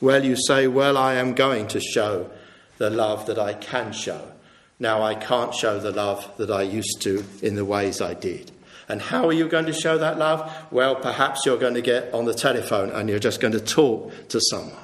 Well, 0.00 0.24
you 0.24 0.36
say, 0.36 0.66
Well, 0.66 0.98
I 0.98 1.14
am 1.14 1.34
going 1.34 1.68
to 1.68 1.80
show 1.80 2.28
the 2.76 2.90
love 2.90 3.26
that 3.26 3.38
I 3.38 3.54
can 3.54 3.92
show. 3.92 4.32
Now 4.78 5.02
I 5.02 5.14
can't 5.14 5.54
show 5.54 5.78
the 5.78 5.92
love 5.92 6.30
that 6.38 6.50
I 6.50 6.62
used 6.62 7.00
to 7.02 7.24
in 7.42 7.54
the 7.54 7.64
ways 7.64 8.00
I 8.00 8.14
did. 8.14 8.50
And 8.88 9.00
how 9.00 9.28
are 9.28 9.32
you 9.32 9.46
going 9.46 9.66
to 9.66 9.72
show 9.72 9.96
that 9.98 10.18
love? 10.18 10.50
Well, 10.72 10.96
perhaps 10.96 11.46
you're 11.46 11.58
going 11.58 11.74
to 11.74 11.82
get 11.82 12.12
on 12.12 12.24
the 12.24 12.34
telephone 12.34 12.90
and 12.90 13.08
you're 13.08 13.20
just 13.20 13.40
going 13.40 13.52
to 13.52 13.60
talk 13.60 14.12
to 14.30 14.40
someone. 14.50 14.74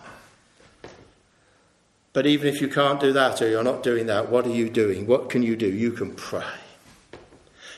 But 2.13 2.27
even 2.27 2.47
if 2.47 2.61
you 2.61 2.69
can't 2.69 3.01
do 3.01 3.13
that 3.15 3.43
or 3.43 3.49
you're 3.49 3.65
not 3.65 3.83
doing 3.83 4.07
that, 4.07 4.31
what 4.31 4.47
are 4.47 4.51
you 4.51 4.71
doing? 4.71 5.07
What 5.07 5.29
can 5.29 5.43
you 5.43 5.57
do? 5.57 5.67
You 5.67 5.91
can 5.91 6.15
pray. 6.15 6.45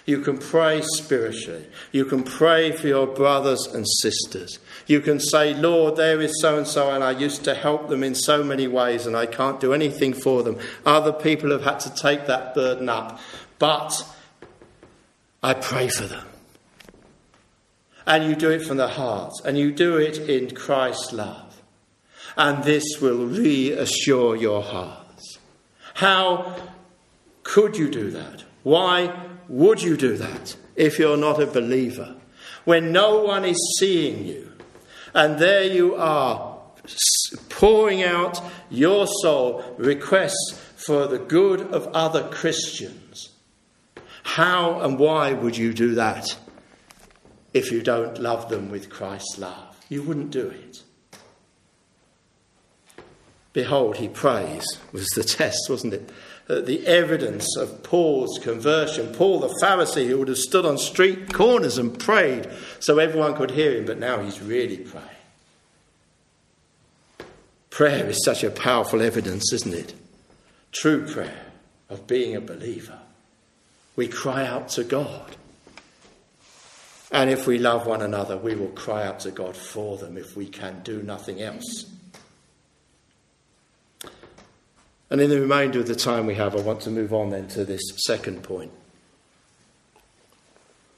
You 0.09 0.21
can 0.21 0.39
pray 0.39 0.81
spiritually. 0.81 1.67
You 1.93 2.07
can 2.07 2.23
pray 2.23 2.73
for 2.73 2.87
your 2.87 3.07
brothers 3.07 3.67
and 3.67 3.87
sisters. 3.87 4.59
You 4.87 5.03
can 5.03 5.21
say, 5.21 5.53
Lord, 5.53 5.97
there 5.97 6.19
is 6.23 6.41
so 6.41 6.57
and 6.57 6.67
so, 6.67 6.91
and 6.91 7.05
I 7.05 7.11
used 7.11 7.45
to 7.45 7.55
help 7.55 7.91
them 7.91 8.03
in 8.03 8.15
so 8.15 8.43
many 8.43 8.67
ways, 8.67 9.05
and 9.05 9.15
I 9.15 9.27
can't 9.27 9.61
do 9.61 9.75
anything 9.75 10.15
for 10.15 10.43
them. 10.43 10.59
Other 10.87 11.13
people 11.13 11.51
have 11.51 11.63
had 11.63 11.79
to 11.81 11.95
take 11.95 12.27
that 12.27 12.55
burden 12.55 12.89
up, 12.89 13.21
but 13.59 14.03
I 15.43 15.53
pray 15.53 15.89
for 15.89 16.05
them. 16.05 16.27
And 18.07 18.25
you 18.25 18.35
do 18.35 18.49
it 18.49 18.63
from 18.63 18.79
the 18.79 18.89
heart, 18.89 19.35
and 19.45 19.59
you 19.59 19.71
do 19.73 19.99
it 19.99 20.17
in 20.17 20.55
Christ's 20.55 21.13
love. 21.13 21.61
And 22.35 22.65
this 22.65 22.99
will 22.99 23.27
reassure 23.27 24.37
your 24.37 24.63
hearts. 24.63 25.39
How 25.93 26.57
could 27.43 27.77
you 27.77 27.91
do 27.91 28.11
that? 28.13 28.45
Why 28.63 29.28
would 29.49 29.83
you 29.83 29.97
do 29.97 30.17
that 30.17 30.57
if 30.77 30.99
you're 30.99 31.17
not 31.17 31.43
a 31.43 31.47
believer? 31.47 32.15
When 32.65 32.93
no 32.93 33.23
one 33.23 33.45
is 33.45 33.77
seeing 33.79 34.27
you, 34.27 34.53
and 35.15 35.39
there 35.39 35.65
you 35.65 35.95
are 35.97 36.59
pouring 37.49 38.03
out 38.03 38.41
your 38.71 39.07
soul 39.23 39.75
requests 39.79 40.61
for 40.77 41.07
the 41.07 41.19
good 41.19 41.61
of 41.61 41.87
other 41.89 42.29
Christians. 42.29 43.31
How 44.23 44.81
and 44.81 44.99
why 44.99 45.33
would 45.33 45.57
you 45.57 45.73
do 45.73 45.95
that 45.95 46.37
if 47.55 47.73
you 47.73 47.83
don't 47.83 48.19
love 48.19 48.49
them 48.49 48.71
with 48.71 48.91
Christ's 48.91 49.39
love? 49.39 49.77
You 49.89 50.03
wouldn't 50.03 50.31
do 50.31 50.49
it. 50.49 50.83
Behold, 53.53 53.97
he 53.97 54.09
prays 54.09 54.65
was 54.93 55.07
the 55.09 55.25
test, 55.39 55.69
wasn't 55.69 55.95
it? 55.95 56.11
The 56.49 56.87
evidence 56.87 57.57
of 57.59 57.83
Paul's 57.83 58.39
conversion. 58.39 59.15
Paul, 59.15 59.41
the 59.41 59.55
Pharisee, 59.63 60.09
who 60.09 60.19
would 60.19 60.29
have 60.29 60.39
stood 60.39 60.65
on 60.65 60.79
street 60.79 61.33
corners 61.33 61.77
and 61.77 61.99
prayed 61.99 62.49
so 62.81 62.99
everyone 62.99 63.37
could 63.37 63.51
hear 63.51 63.77
him, 63.77 63.85
but 63.85 63.99
now 63.99 64.23
he's 64.23 64.41
really 64.41 64.79
praying. 64.79 65.07
Prayer 67.69 68.07
is 68.07 68.25
such 68.25 68.43
a 68.43 68.51
powerful 68.51 69.03
evidence, 69.03 69.53
isn't 69.53 69.75
it? 69.75 69.95
True 70.73 71.07
prayer 71.07 71.53
of 71.91 72.07
being 72.07 72.35
a 72.35 72.41
believer. 72.41 72.99
We 73.95 74.09
cry 74.09 74.47
out 74.47 74.71
to 74.71 74.85
God. 74.85 75.37
And 77.13 77.29
if 77.31 77.47
we 77.47 77.59
love 77.59 77.87
one 77.87 78.03
another, 78.03 78.37
we 78.37 78.55
will 78.55 78.69
cry 78.69 79.07
out 79.07 79.21
to 79.21 79.31
God 79.31 79.55
for 79.55 79.99
them 79.99 80.17
if 80.17 80.37
we 80.37 80.47
can 80.47 80.83
do 80.83 81.03
nothing 81.03 81.43
else. 81.43 81.87
And 85.11 85.21
in 85.21 85.31
the 85.31 85.41
remainder 85.41 85.81
of 85.81 85.87
the 85.87 85.95
time 85.95 86.27
we 86.27 86.35
have, 86.35 86.55
I 86.55 86.61
want 86.61 86.83
to 86.83 86.91
move 86.91 87.15
on 87.15 87.31
then 87.31 87.49
to 87.49 87.65
this 87.65 87.81
second 88.07 88.43
point, 88.43 88.71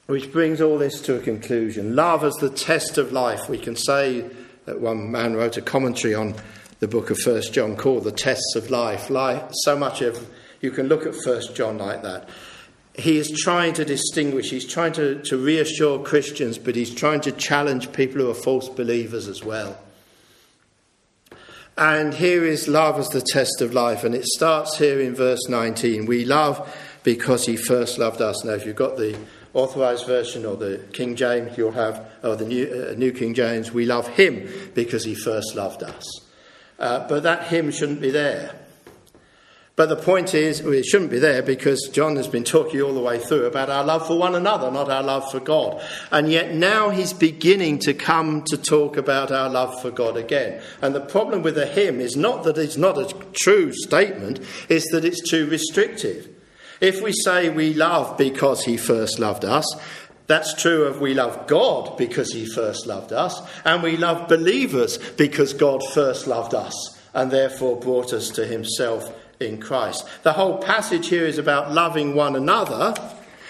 which 0.07 0.31
brings 0.31 0.59
all 0.59 0.77
this 0.77 0.99
to 1.01 1.15
a 1.15 1.19
conclusion. 1.19 1.95
Love 1.95 2.23
as 2.23 2.33
the 2.35 2.49
test 2.49 2.97
of 2.97 3.13
life. 3.13 3.47
We 3.47 3.57
can 3.57 3.75
say 3.75 4.25
that 4.65 4.81
one 4.81 5.11
man 5.11 5.35
wrote 5.35 5.55
a 5.55 5.61
commentary 5.61 6.13
on 6.13 6.35
the 6.79 6.87
book 6.87 7.09
of 7.09 7.17
First 7.19 7.53
John 7.53 7.77
called 7.77 8.03
The 8.03 8.11
Tests 8.11 8.55
of 8.55 8.69
Life. 8.69 9.09
life 9.09 9.43
so 9.63 9.77
much 9.77 10.01
of 10.01 10.29
you 10.61 10.71
can 10.71 10.87
look 10.87 11.05
at 11.05 11.15
First 11.23 11.55
John 11.55 11.77
like 11.77 12.03
that. 12.03 12.27
He 12.93 13.17
is 13.17 13.31
trying 13.31 13.73
to 13.75 13.85
distinguish, 13.85 14.49
he's 14.49 14.65
trying 14.65 14.93
to, 14.93 15.21
to 15.23 15.37
reassure 15.37 16.03
Christians, 16.03 16.57
but 16.57 16.75
he's 16.75 16.93
trying 16.93 17.21
to 17.21 17.31
challenge 17.31 17.93
people 17.93 18.21
who 18.21 18.29
are 18.29 18.35
false 18.35 18.67
believers 18.67 19.27
as 19.27 19.43
well. 19.43 19.79
And 21.81 22.13
here 22.13 22.45
is 22.45 22.67
love 22.67 22.99
as 22.99 23.09
the 23.09 23.25
test 23.33 23.59
of 23.59 23.73
life. 23.73 24.03
And 24.03 24.13
it 24.13 24.27
starts 24.27 24.77
here 24.77 25.01
in 25.01 25.15
verse 25.15 25.49
19. 25.49 26.05
We 26.05 26.25
love 26.25 26.71
because 27.01 27.47
he 27.47 27.57
first 27.57 27.97
loved 27.97 28.21
us. 28.21 28.45
Now, 28.45 28.51
if 28.51 28.67
you've 28.67 28.75
got 28.75 28.97
the 28.97 29.17
authorized 29.55 30.05
version 30.05 30.45
or 30.45 30.55
the 30.55 30.77
King 30.93 31.15
James, 31.15 31.57
you'll 31.57 31.71
have, 31.71 32.07
or 32.21 32.35
the 32.35 32.45
New, 32.45 32.87
uh, 32.91 32.93
New 32.99 33.11
King 33.11 33.33
James, 33.33 33.71
we 33.71 33.85
love 33.85 34.07
him 34.09 34.47
because 34.75 35.03
he 35.05 35.15
first 35.15 35.55
loved 35.55 35.81
us. 35.81 36.05
Uh, 36.77 37.07
but 37.07 37.23
that 37.23 37.47
him 37.47 37.71
shouldn't 37.71 37.99
be 37.99 38.11
there. 38.11 38.60
But 39.77 39.87
the 39.87 39.95
point 39.95 40.33
is, 40.33 40.61
well, 40.61 40.73
it 40.73 40.85
shouldn't 40.85 41.11
be 41.11 41.19
there 41.19 41.41
because 41.41 41.89
John 41.93 42.17
has 42.17 42.27
been 42.27 42.43
talking 42.43 42.81
all 42.81 42.93
the 42.93 42.99
way 42.99 43.19
through 43.19 43.45
about 43.45 43.69
our 43.69 43.83
love 43.83 44.05
for 44.05 44.17
one 44.17 44.35
another, 44.35 44.69
not 44.69 44.89
our 44.89 45.01
love 45.01 45.31
for 45.31 45.39
God. 45.39 45.81
And 46.11 46.29
yet 46.29 46.53
now 46.53 46.89
he's 46.89 47.13
beginning 47.13 47.79
to 47.79 47.93
come 47.93 48.43
to 48.47 48.57
talk 48.57 48.97
about 48.97 49.31
our 49.31 49.49
love 49.49 49.81
for 49.81 49.89
God 49.89 50.17
again. 50.17 50.61
And 50.81 50.93
the 50.93 51.01
problem 51.01 51.41
with 51.41 51.55
the 51.55 51.65
hymn 51.65 52.01
is 52.01 52.17
not 52.17 52.43
that 52.43 52.57
it's 52.57 52.77
not 52.77 52.97
a 52.97 53.15
true 53.31 53.71
statement, 53.73 54.41
it's 54.67 54.91
that 54.91 55.05
it's 55.05 55.27
too 55.29 55.47
restrictive. 55.47 56.27
If 56.81 57.01
we 57.01 57.13
say 57.13 57.49
we 57.49 57.73
love 57.73 58.17
because 58.17 58.65
he 58.65 58.75
first 58.75 59.19
loved 59.19 59.45
us, 59.45 59.65
that's 60.27 60.53
true 60.53 60.83
of 60.83 60.99
we 60.99 61.13
love 61.13 61.47
God 61.47 61.97
because 61.97 62.33
he 62.33 62.45
first 62.45 62.87
loved 62.87 63.13
us, 63.13 63.41
and 63.65 63.81
we 63.81 63.97
love 63.97 64.27
believers 64.27 64.97
because 64.97 65.53
God 65.53 65.81
first 65.93 66.27
loved 66.27 66.53
us 66.53 66.73
and 67.13 67.31
therefore 67.31 67.77
brought 67.77 68.13
us 68.13 68.29
to 68.31 68.45
himself 68.45 69.13
in 69.41 69.59
Christ. 69.59 70.07
The 70.23 70.33
whole 70.33 70.57
passage 70.57 71.07
here 71.07 71.25
is 71.25 71.37
about 71.37 71.71
loving 71.71 72.15
one 72.15 72.35
another, 72.35 72.93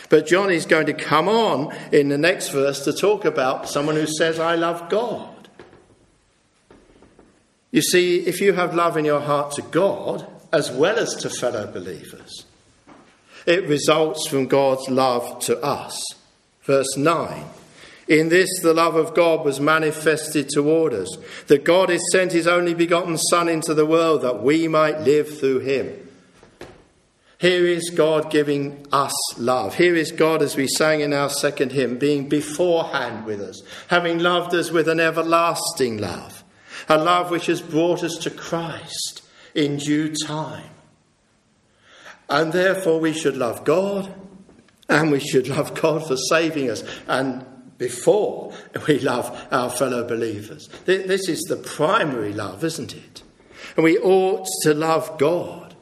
but 0.10 0.28
John 0.28 0.52
is 0.52 0.66
going 0.66 0.88
to 0.88 0.94
come 0.94 1.28
on 1.28 1.76
in 1.92 2.10
the 2.10 2.18
next 2.18 2.50
verse 2.50 2.84
to 2.86 2.94
talk 2.94 3.26
about 3.26 3.70
someone 3.70 3.96
who 3.96 4.08
says, 4.08 4.40
I 4.40 4.56
love 4.56 4.90
God. 4.90 5.50
You 7.72 7.82
see, 7.82 8.20
if 8.20 8.42
you 8.42 8.54
have 8.54 8.76
love 8.76 8.98
in 8.98 9.06
your 9.06 9.22
heart 9.22 9.54
to 9.54 9.62
God 9.62 10.28
as 10.52 10.70
well 10.70 11.00
as 11.00 11.16
to 11.16 11.30
fellow 11.30 11.72
believers, 11.72 12.46
it 13.46 13.68
results 13.68 14.28
from 14.28 14.48
God's 14.48 14.90
love 14.90 15.40
to 15.42 15.62
us. 15.64 16.04
Verse 16.64 16.98
9 16.98 17.46
in 18.08 18.30
this, 18.30 18.50
the 18.62 18.74
love 18.74 18.96
of 18.96 19.14
God 19.14 19.46
was 19.46 19.60
manifested 19.60 20.50
toward 20.50 20.94
us, 20.94 21.18
that 21.48 21.64
God 21.64 21.90
has 21.90 22.02
sent 22.12 22.32
his 22.32 22.48
only 22.48 22.74
begotten 22.74 23.18
Son 23.18 23.48
into 23.48 23.74
the 23.74 23.86
world 23.86 24.22
that 24.22 24.42
we 24.42 24.68
might 24.68 25.02
live 25.02 25.40
through 25.40 25.60
him. 25.60 26.08
Here 27.38 27.66
is 27.66 27.90
God 27.90 28.30
giving 28.30 28.86
us 28.92 29.14
love. 29.38 29.76
Here 29.76 29.96
is 29.96 30.12
God, 30.12 30.44
as 30.44 30.56
we 30.56 30.68
sang 30.68 31.02
in 31.02 31.12
our 31.12 31.30
second 31.30 31.72
hymn, 31.72 31.98
being 31.98 32.30
beforehand 32.30 33.26
with 33.26 33.42
us, 33.42 33.64
having 33.88 34.20
loved 34.20 34.54
us 34.54 34.70
with 34.70 34.88
an 34.88 35.00
everlasting 35.00 35.98
love, 35.98 36.44
a 36.88 36.98
love 36.98 37.32
which 37.32 37.48
has 37.48 37.60
brought 37.60 38.04
us 38.04 38.16
to 38.18 38.30
Christ 38.30 39.24
in 39.56 39.78
due 39.78 40.14
time. 40.14 40.70
And 42.30 42.54
therefore, 42.54 43.00
we 43.00 43.14
should 43.14 43.38
love 43.38 43.64
God, 43.64 44.14
and 44.88 45.12
we 45.12 45.20
should 45.20 45.48
love 45.48 45.74
God 45.82 46.08
for 46.08 46.18
saving 46.18 46.70
us, 46.70 46.84
and 47.08 47.44
before 47.82 48.54
we 48.88 49.00
love 49.00 49.48
our 49.52 49.70
fellow 49.70 50.08
believers. 50.08 50.70
This 50.86 51.28
is 51.28 51.41
the 51.41 51.58
primary 51.58 52.32
love, 52.32 52.63
isn't 52.63 52.96
it? 52.96 53.24
And 53.76 53.84
we 53.84 53.98
ought 53.98 54.48
to 54.62 54.74
love 54.74 55.17
God, 55.17 55.76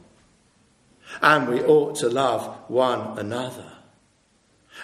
and 1.20 1.46
we 1.46 1.60
ought 1.62 1.96
to 1.96 2.08
love 2.08 2.46
one 2.68 3.18
another. 3.18 3.66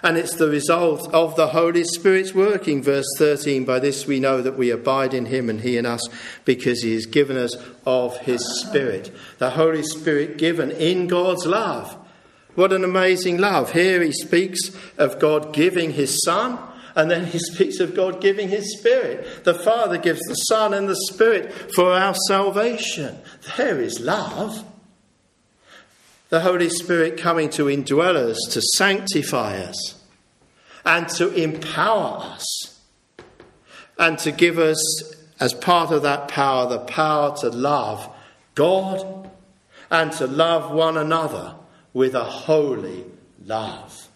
And 0.03 0.19
it's 0.19 0.35
the 0.35 0.51
result 0.51 1.11
of 1.15 1.37
the 1.37 1.49
Holy 1.49 1.85
Spirit's 1.85 2.35
working. 2.35 2.83
Verse 2.83 3.07
13 3.17 3.65
By 3.65 3.79
this 3.79 4.07
we 4.07 4.21
know 4.21 4.43
that 4.43 4.59
we 4.59 4.71
abide 4.71 5.15
in 5.15 5.27
him 5.27 5.49
and 5.49 5.63
he 5.63 5.79
in 5.79 5.87
us, 5.87 6.07
because 6.45 6.83
he 6.83 6.93
has 6.93 7.07
given 7.07 7.39
us 7.39 7.57
of 7.87 8.19
his 8.19 8.43
Spirit. 8.61 9.11
The 9.39 9.51
Holy 9.51 9.83
Spirit 9.83 10.37
given 10.37 10.71
in 10.71 11.07
God's 11.07 11.47
love. 11.47 11.97
What 12.57 12.73
an 12.73 12.85
amazing 12.85 13.39
love. 13.39 13.73
Here 13.73 14.03
he 14.03 14.13
speaks 14.13 14.71
of 14.99 15.19
God 15.19 15.55
giving 15.55 15.93
his 15.93 16.23
Son, 16.25 16.59
and 16.97 17.11
then 17.11 17.27
he 17.27 17.39
speaks 17.39 17.79
of 17.79 17.95
God 17.95 18.21
giving 18.21 18.49
his 18.49 18.79
Spirit. 18.79 19.45
The 19.45 19.55
Father 19.55 19.99
gives 19.99 20.21
the 20.23 20.35
Son 20.35 20.75
and 20.75 20.89
the 20.89 20.97
Spirit 21.11 21.53
for 21.75 21.93
our 21.93 22.15
salvation. 22.27 23.19
There 23.57 23.81
is 23.81 24.01
love 24.01 24.65
the 26.29 26.41
Holy 26.41 26.69
Spirit 26.69 27.19
coming 27.19 27.51
to 27.51 27.67
indwell 27.67 28.17
us, 28.17 28.39
to 28.51 28.61
sanctify 28.61 29.59
us, 29.59 30.03
and 30.85 31.09
to 31.11 31.33
empower 31.33 32.19
us, 32.19 32.81
and 33.99 34.19
to 34.19 34.33
give 34.33 34.59
us, 34.59 35.15
as 35.39 35.53
part 35.53 35.93
of 35.93 36.03
that 36.03 36.29
power, 36.29 36.67
the 36.69 36.81
power 36.81 37.37
to 37.37 37.51
love 37.51 38.13
God 38.55 39.31
and 39.91 40.11
to 40.13 40.27
love 40.27 40.73
one 40.73 40.97
another 40.97 41.55
with 41.93 42.15
a 42.15 42.25
holy 42.25 43.05
love. 43.45 44.09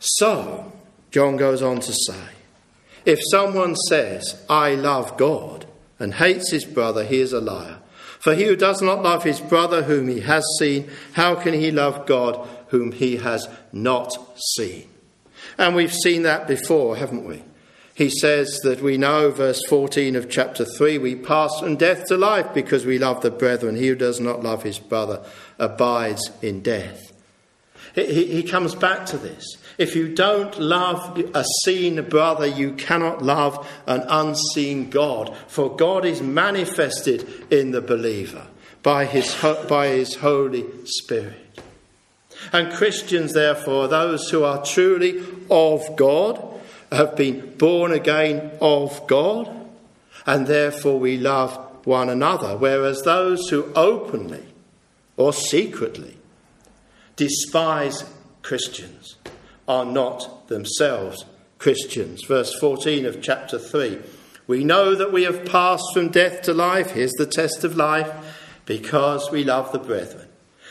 So, 0.00 0.72
John 1.10 1.36
goes 1.36 1.62
on 1.62 1.80
to 1.80 1.92
say, 1.92 2.24
if 3.04 3.20
someone 3.30 3.74
says, 3.74 4.44
I 4.48 4.74
love 4.74 5.16
God, 5.16 5.66
and 5.98 6.14
hates 6.14 6.50
his 6.50 6.64
brother, 6.64 7.04
he 7.04 7.20
is 7.20 7.32
a 7.32 7.40
liar. 7.40 7.78
For 8.20 8.34
he 8.34 8.44
who 8.44 8.56
does 8.56 8.82
not 8.82 9.02
love 9.02 9.24
his 9.24 9.40
brother 9.40 9.82
whom 9.82 10.08
he 10.08 10.20
has 10.20 10.44
seen, 10.58 10.90
how 11.12 11.34
can 11.34 11.54
he 11.54 11.70
love 11.70 12.06
God 12.06 12.48
whom 12.68 12.92
he 12.92 13.16
has 13.16 13.48
not 13.72 14.12
seen? 14.56 14.88
And 15.56 15.74
we've 15.74 15.92
seen 15.92 16.22
that 16.22 16.46
before, 16.46 16.96
haven't 16.96 17.26
we? 17.26 17.42
He 17.94 18.10
says 18.10 18.60
that 18.62 18.80
we 18.80 18.96
know, 18.96 19.30
verse 19.30 19.60
14 19.68 20.14
of 20.14 20.30
chapter 20.30 20.64
3, 20.64 20.98
we 20.98 21.16
pass 21.16 21.58
from 21.58 21.76
death 21.76 22.06
to 22.06 22.16
life 22.16 22.54
because 22.54 22.86
we 22.86 22.98
love 22.98 23.22
the 23.22 23.30
brethren. 23.30 23.74
He 23.74 23.88
who 23.88 23.96
does 23.96 24.20
not 24.20 24.42
love 24.42 24.62
his 24.62 24.78
brother 24.78 25.24
abides 25.58 26.30
in 26.40 26.60
death. 26.60 27.12
He, 27.94 28.26
he 28.26 28.42
comes 28.44 28.76
back 28.76 29.06
to 29.06 29.18
this. 29.18 29.44
If 29.78 29.94
you 29.94 30.12
don't 30.12 30.58
love 30.58 31.16
a 31.34 31.44
seen 31.64 32.02
brother, 32.08 32.46
you 32.46 32.72
cannot 32.72 33.22
love 33.22 33.70
an 33.86 34.04
unseen 34.08 34.90
God. 34.90 35.36
For 35.46 35.74
God 35.74 36.04
is 36.04 36.20
manifested 36.20 37.46
in 37.50 37.70
the 37.70 37.80
believer 37.80 38.48
by 38.82 39.04
his, 39.04 39.34
by 39.68 39.88
his 39.88 40.16
Holy 40.16 40.66
Spirit. 40.84 41.60
And 42.52 42.72
Christians, 42.72 43.34
therefore, 43.34 43.86
those 43.86 44.28
who 44.30 44.42
are 44.42 44.64
truly 44.64 45.22
of 45.48 45.96
God, 45.96 46.44
have 46.90 47.16
been 47.16 47.54
born 47.56 47.92
again 47.92 48.50
of 48.60 49.06
God, 49.06 49.48
and 50.26 50.46
therefore 50.46 50.98
we 50.98 51.18
love 51.18 51.54
one 51.86 52.08
another. 52.08 52.56
Whereas 52.56 53.02
those 53.02 53.48
who 53.50 53.70
openly 53.74 54.44
or 55.16 55.32
secretly 55.32 56.16
despise 57.16 58.04
Christians 58.42 59.17
are 59.68 59.84
not 59.84 60.48
themselves 60.48 61.24
Christians. 61.58 62.24
Verse 62.24 62.54
14 62.58 63.06
of 63.06 63.22
chapter 63.22 63.58
3. 63.58 63.98
We 64.46 64.64
know 64.64 64.94
that 64.94 65.12
we 65.12 65.24
have 65.24 65.44
passed 65.44 65.84
from 65.92 66.08
death 66.08 66.42
to 66.42 66.54
life. 66.54 66.92
Here's 66.92 67.12
the 67.12 67.26
test 67.26 67.64
of 67.64 67.76
life 67.76 68.10
because 68.64 69.30
we 69.30 69.44
love 69.44 69.70
the 69.72 69.78
brethren. 69.78 70.26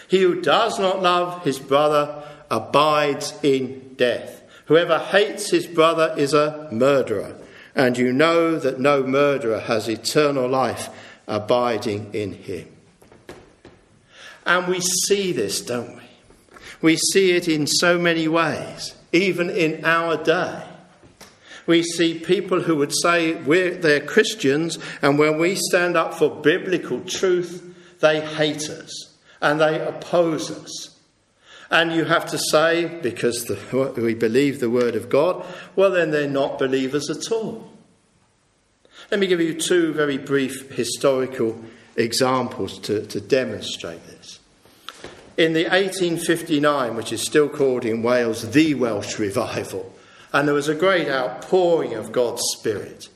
He 0.08 0.22
who 0.22 0.42
does 0.42 0.80
not 0.80 1.02
love 1.02 1.44
his 1.44 1.60
brother 1.60 2.24
abides 2.50 3.34
in 3.44 3.94
death. 3.98 4.42
Whoever 4.66 5.00
hates 5.00 5.52
his 5.52 5.68
brother 5.68 6.14
is 6.18 6.34
a 6.34 6.68
murderer, 6.72 7.36
and 7.76 7.98
you 7.98 8.12
know 8.12 8.58
that 8.58 8.80
no 8.80 9.04
murderer 9.04 9.60
has 9.60 9.88
eternal 9.88 10.48
life 10.48 10.90
abiding 11.28 12.14
in 12.14 12.34
him. 12.34 12.68
And 14.46 14.68
we 14.68 14.80
see 14.80 15.34
this, 15.34 15.62
don't 15.62 15.98
we? 15.98 16.07
We 16.82 16.98
see 16.98 17.32
it 17.32 17.48
in 17.48 17.68
so 17.68 17.98
many 17.98 18.28
ways, 18.28 18.96
even 19.12 19.50
in 19.50 19.84
our 19.84 20.22
day. 20.22 20.64
We 21.66 21.84
see 21.84 22.18
people 22.18 22.62
who 22.62 22.78
would 22.78 22.94
say 23.02 23.34
they're 23.34 24.00
Christians, 24.00 24.80
and 25.02 25.20
when 25.20 25.38
we 25.38 25.56
stand 25.56 25.98
up 25.98 26.14
for 26.14 26.30
biblical 26.30 27.02
truth, 27.02 27.64
they 28.00 28.22
hate 28.22 28.70
us 28.70 29.14
and 29.42 29.60
they 29.60 29.80
oppose 29.80 30.50
us. 30.50 30.96
And 31.70 31.92
you 31.92 32.06
have 32.06 32.26
to 32.28 32.38
say, 32.38 32.88
because 33.02 33.44
the, 33.46 33.94
we 34.02 34.14
believe 34.14 34.60
the 34.60 34.70
word 34.70 34.96
of 34.96 35.10
God, 35.10 35.46
well, 35.76 35.92
then 35.92 36.12
they're 36.12 36.30
not 36.30 36.58
believers 36.58 37.10
at 37.10 37.32
all. 37.32 37.72
Let 39.12 39.20
me 39.20 39.28
give 39.28 39.42
you 39.42 39.54
two 39.54 39.94
very 39.94 40.18
brief 40.18 40.72
historical 40.72 41.62
examples 41.96 42.80
to, 42.80 43.06
to 43.08 43.20
demonstrate 43.20 44.06
this. 44.06 44.37
In 45.38 45.54
the 45.54 45.66
1859, 45.66 46.96
which 46.96 47.14
is 47.14 47.22
still 47.22 47.48
called 47.48 47.86
in 47.86 48.02
Wales 48.02 48.52
the 48.52 48.74
Welsh 48.74 49.20
Revival, 49.20 49.94
and 50.34 50.48
there 50.48 50.56
was 50.56 50.68
a 50.68 50.74
great 50.74 51.08
outpouring 51.08 51.94
of 51.94 52.12
God's 52.12 52.42
Spirit. 52.58 53.08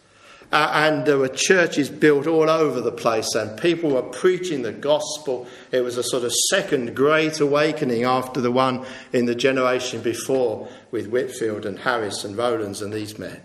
Uh, 0.52 0.70
and 0.74 1.06
there 1.06 1.18
were 1.18 1.30
churches 1.30 1.90
built 1.90 2.28
all 2.28 2.50
over 2.50 2.80
the 2.80 2.92
place, 2.92 3.34
and 3.34 3.60
people 3.60 3.92
were 3.92 4.02
preaching 4.02 4.62
the 4.62 4.72
gospel. 4.72 5.48
It 5.72 5.82
was 5.82 5.98
a 5.98 6.04
sort 6.04 6.24
of 6.24 6.34
second 6.50 6.94
great 6.96 7.40
awakening 7.40 8.04
after 8.04 8.40
the 8.42 8.52
one 8.52 8.86
in 9.14 9.26
the 9.26 9.36
generation 9.36 10.02
before 10.02 10.68
with 10.92 11.08
Whitefield 11.08 11.66
and 11.66 11.80
Harris 11.80 12.24
and 12.24 12.38
Rowlands 12.38 12.82
and 12.82 12.94
these 12.94 13.18
men. 13.18 13.42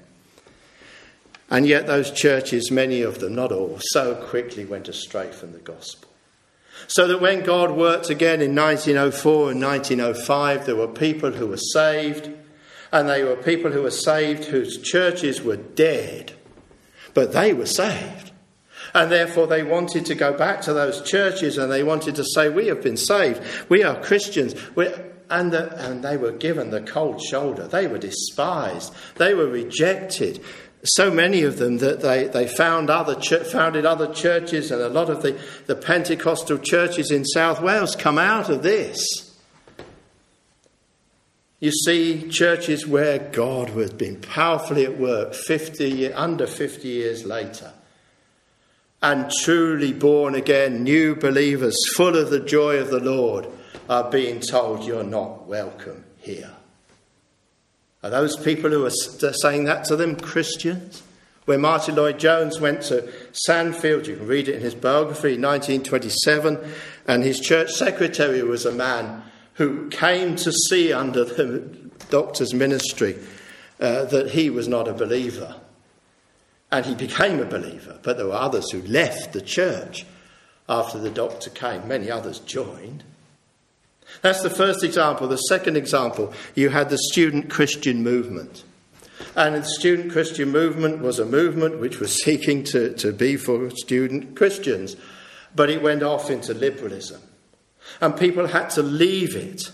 And 1.49 1.67
yet, 1.67 1.87
those 1.87 2.11
churches, 2.11 2.73
many 2.73 3.03
of 3.03 3.21
them, 3.21 3.37
not 3.37 3.53
all, 3.53 3.79
so 3.93 4.17
quickly 4.17 4.65
went 4.65 4.89
astray 4.89 5.31
from 5.31 5.53
the 5.53 5.61
gospel. 5.61 6.11
So 6.89 7.09
that 7.09 7.21
when 7.21 7.43
God 7.43 7.73
worked 7.73 8.11
again 8.11 8.41
in 8.41 8.55
1904 8.55 9.51
and 9.53 9.61
1905, 9.61 10.67
there 10.67 10.77
were 10.77 10.89
people 10.89 11.33
who 11.33 11.49
were 11.49 11.57
saved, 11.57 12.31
and 12.93 13.09
they 13.09 13.25
were 13.25 13.37
people 13.37 13.73
who 13.73 13.83
were 13.83 13.91
saved 13.91 14.45
whose 14.45 14.79
churches 14.79 15.43
were 15.43 15.57
dead, 15.57 16.33
but 17.15 17.33
they 17.33 17.53
were 17.53 17.67
saved. 17.67 18.33
And 18.95 19.11
therefore, 19.11 19.47
they 19.47 19.63
wanted 19.63 20.07
to 20.07 20.15
go 20.15 20.33
back 20.33 20.63
to 20.63 20.73
those 20.73 21.03
churches 21.03 21.59
and 21.59 21.71
they 21.71 21.83
wanted 21.83 22.15
to 22.17 22.25
say, 22.25 22.49
We 22.49 22.69
have 22.69 22.83
been 22.83 22.97
saved. 22.97 23.43
We 23.69 23.83
are 23.83 24.01
Christians. 24.01 24.55
We're, 24.75 25.13
and, 25.29 25.53
the, 25.53 25.75
and 25.85 26.05
they 26.05 26.17
were 26.17 26.33
given 26.33 26.71
the 26.71 26.81
cold 26.81 27.21
shoulder. 27.21 27.67
They 27.67 27.89
were 27.89 27.99
despised. 27.99 28.95
They 29.17 29.35
were 29.35 29.49
rejected 29.49 30.43
so 30.85 31.11
many 31.11 31.43
of 31.43 31.59
them 31.59 31.79
that 31.79 32.01
they, 32.01 32.25
they 32.29 32.47
found 32.47 32.91
other 32.91 33.15
ch- 33.17 33.47
founded 33.51 33.85
other 33.85 34.13
churches, 34.13 34.71
and 34.71 34.81
a 34.81 34.89
lot 34.89 35.11
of 35.11 35.23
the, 35.23 35.39
the 35.67 35.77
Pentecostal 35.77 36.59
churches 36.59 37.11
in 37.11 37.25
South 37.25 37.61
Wales 37.61 37.97
come 37.97 38.19
out 38.19 38.49
of 38.49 38.63
this. 38.63 39.05
You 41.59 41.73
see 41.73 42.29
churches 42.29 42.87
where 42.87 43.19
God 43.19 43.71
has 43.71 43.93
been 43.93 44.21
powerfully 44.21 44.85
at 44.85 44.99
work 44.99 45.35
50, 45.35 46.13
under 46.13 46.47
50 46.47 46.87
years 46.87 47.25
later. 47.25 47.73
And 49.03 49.31
truly 49.31 49.93
born 49.93 50.35
again, 50.35 50.83
new 50.83 51.15
believers, 51.15 51.77
full 51.97 52.17
of 52.17 52.31
the 52.31 52.41
joy 52.41 52.79
of 52.79 52.91
the 52.91 53.01
Lord, 53.01 53.47
are 53.89 54.11
being 54.11 54.41
told 54.41 54.85
you're 54.85 55.05
not 55.05 55.47
welcome 55.47 56.05
here. 56.19 56.53
Are 58.03 58.11
those 58.11 58.37
people 58.37 58.71
who 58.71 58.85
are 58.85 58.91
saying 58.91 59.65
that 59.65 59.85
to 59.87 59.97
them 59.97 60.17
Christians? 60.17 61.03
When 61.47 61.61
Martyn 61.61 61.95
Lloyd-Jones 61.95 62.61
went 62.61 62.83
to 62.83 63.03
Sandfield, 63.49 64.07
you 64.07 64.17
can 64.17 64.27
read 64.27 64.49
it 64.49 64.57
in 64.57 64.63
his 64.63 64.75
biography, 64.75 65.39
1927, 65.39 66.59
and 67.07 67.23
his 67.23 67.39
church 67.39 67.71
secretary 67.71 68.43
was 68.43 68.67
a 68.67 68.73
man 68.73 69.23
who 69.55 69.89
came 69.89 70.35
to 70.37 70.53
see 70.53 70.93
under 70.93 71.25
the 71.25 71.59
doctor's 72.11 72.53
ministry 72.53 73.17
uh, 73.81 74.05
that 74.07 74.31
he 74.31 74.51
was 74.51 74.67
not 74.67 74.89
a 74.89 74.93
believer. 74.93 75.57
And 76.73 76.85
he 76.85 76.95
became 76.97 77.41
a 77.41 77.45
believer, 77.45 77.99
but 78.03 78.17
there 78.17 78.27
were 78.27 78.33
others 78.33 78.71
who 78.73 78.83
left 78.83 79.33
the 79.33 79.41
church 79.41 80.05
after 80.69 80.99
the 80.99 81.11
doctor 81.11 81.51
came. 81.51 81.87
Many 81.87 82.11
others 82.11 82.41
joined. 82.41 83.05
That's 84.23 84.43
the 84.43 84.51
first 84.51 84.83
example. 84.83 85.29
The 85.29 85.37
second 85.37 85.77
example, 85.77 86.33
you 86.55 86.71
had 86.71 86.91
the 86.91 86.99
student 86.99 87.51
Christian 87.51 88.03
movement. 88.03 88.65
And 89.35 89.55
the 89.55 89.65
student 89.65 90.13
Christian 90.13 90.51
movement 90.51 91.01
was 91.01 91.19
a 91.19 91.25
movement 91.25 91.81
which 91.81 92.01
was 92.01 92.23
seeking 92.25 92.65
to, 92.65 92.95
to 92.95 93.13
be 93.13 93.37
for 93.37 93.71
student 93.71 94.37
Christians, 94.37 94.97
but 95.55 95.71
it 95.71 95.83
went 95.83 96.03
off 96.03 96.31
into 96.31 96.55
liberalism. 96.55 97.23
And 98.01 98.17
people 98.17 98.49
had 98.49 98.71
to 98.71 98.83
leave 98.83 99.37
it 99.37 99.71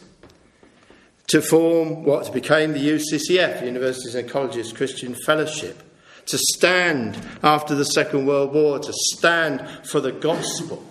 to 1.29 1.41
form 1.41 2.05
what 2.05 2.33
became 2.33 2.73
the 2.73 2.91
UCCF, 2.91 3.65
Universities 3.65 4.15
and 4.15 4.29
Colleges 4.29 4.73
Christian 4.73 5.15
Fellowship, 5.25 5.83
to 6.27 6.39
stand 6.39 7.19
after 7.43 7.75
the 7.75 7.85
Second 7.85 8.27
World 8.27 8.53
War, 8.53 8.79
to 8.79 8.93
stand 8.93 9.67
for 9.85 10.01
the 10.01 10.13
gospel. 10.13 10.85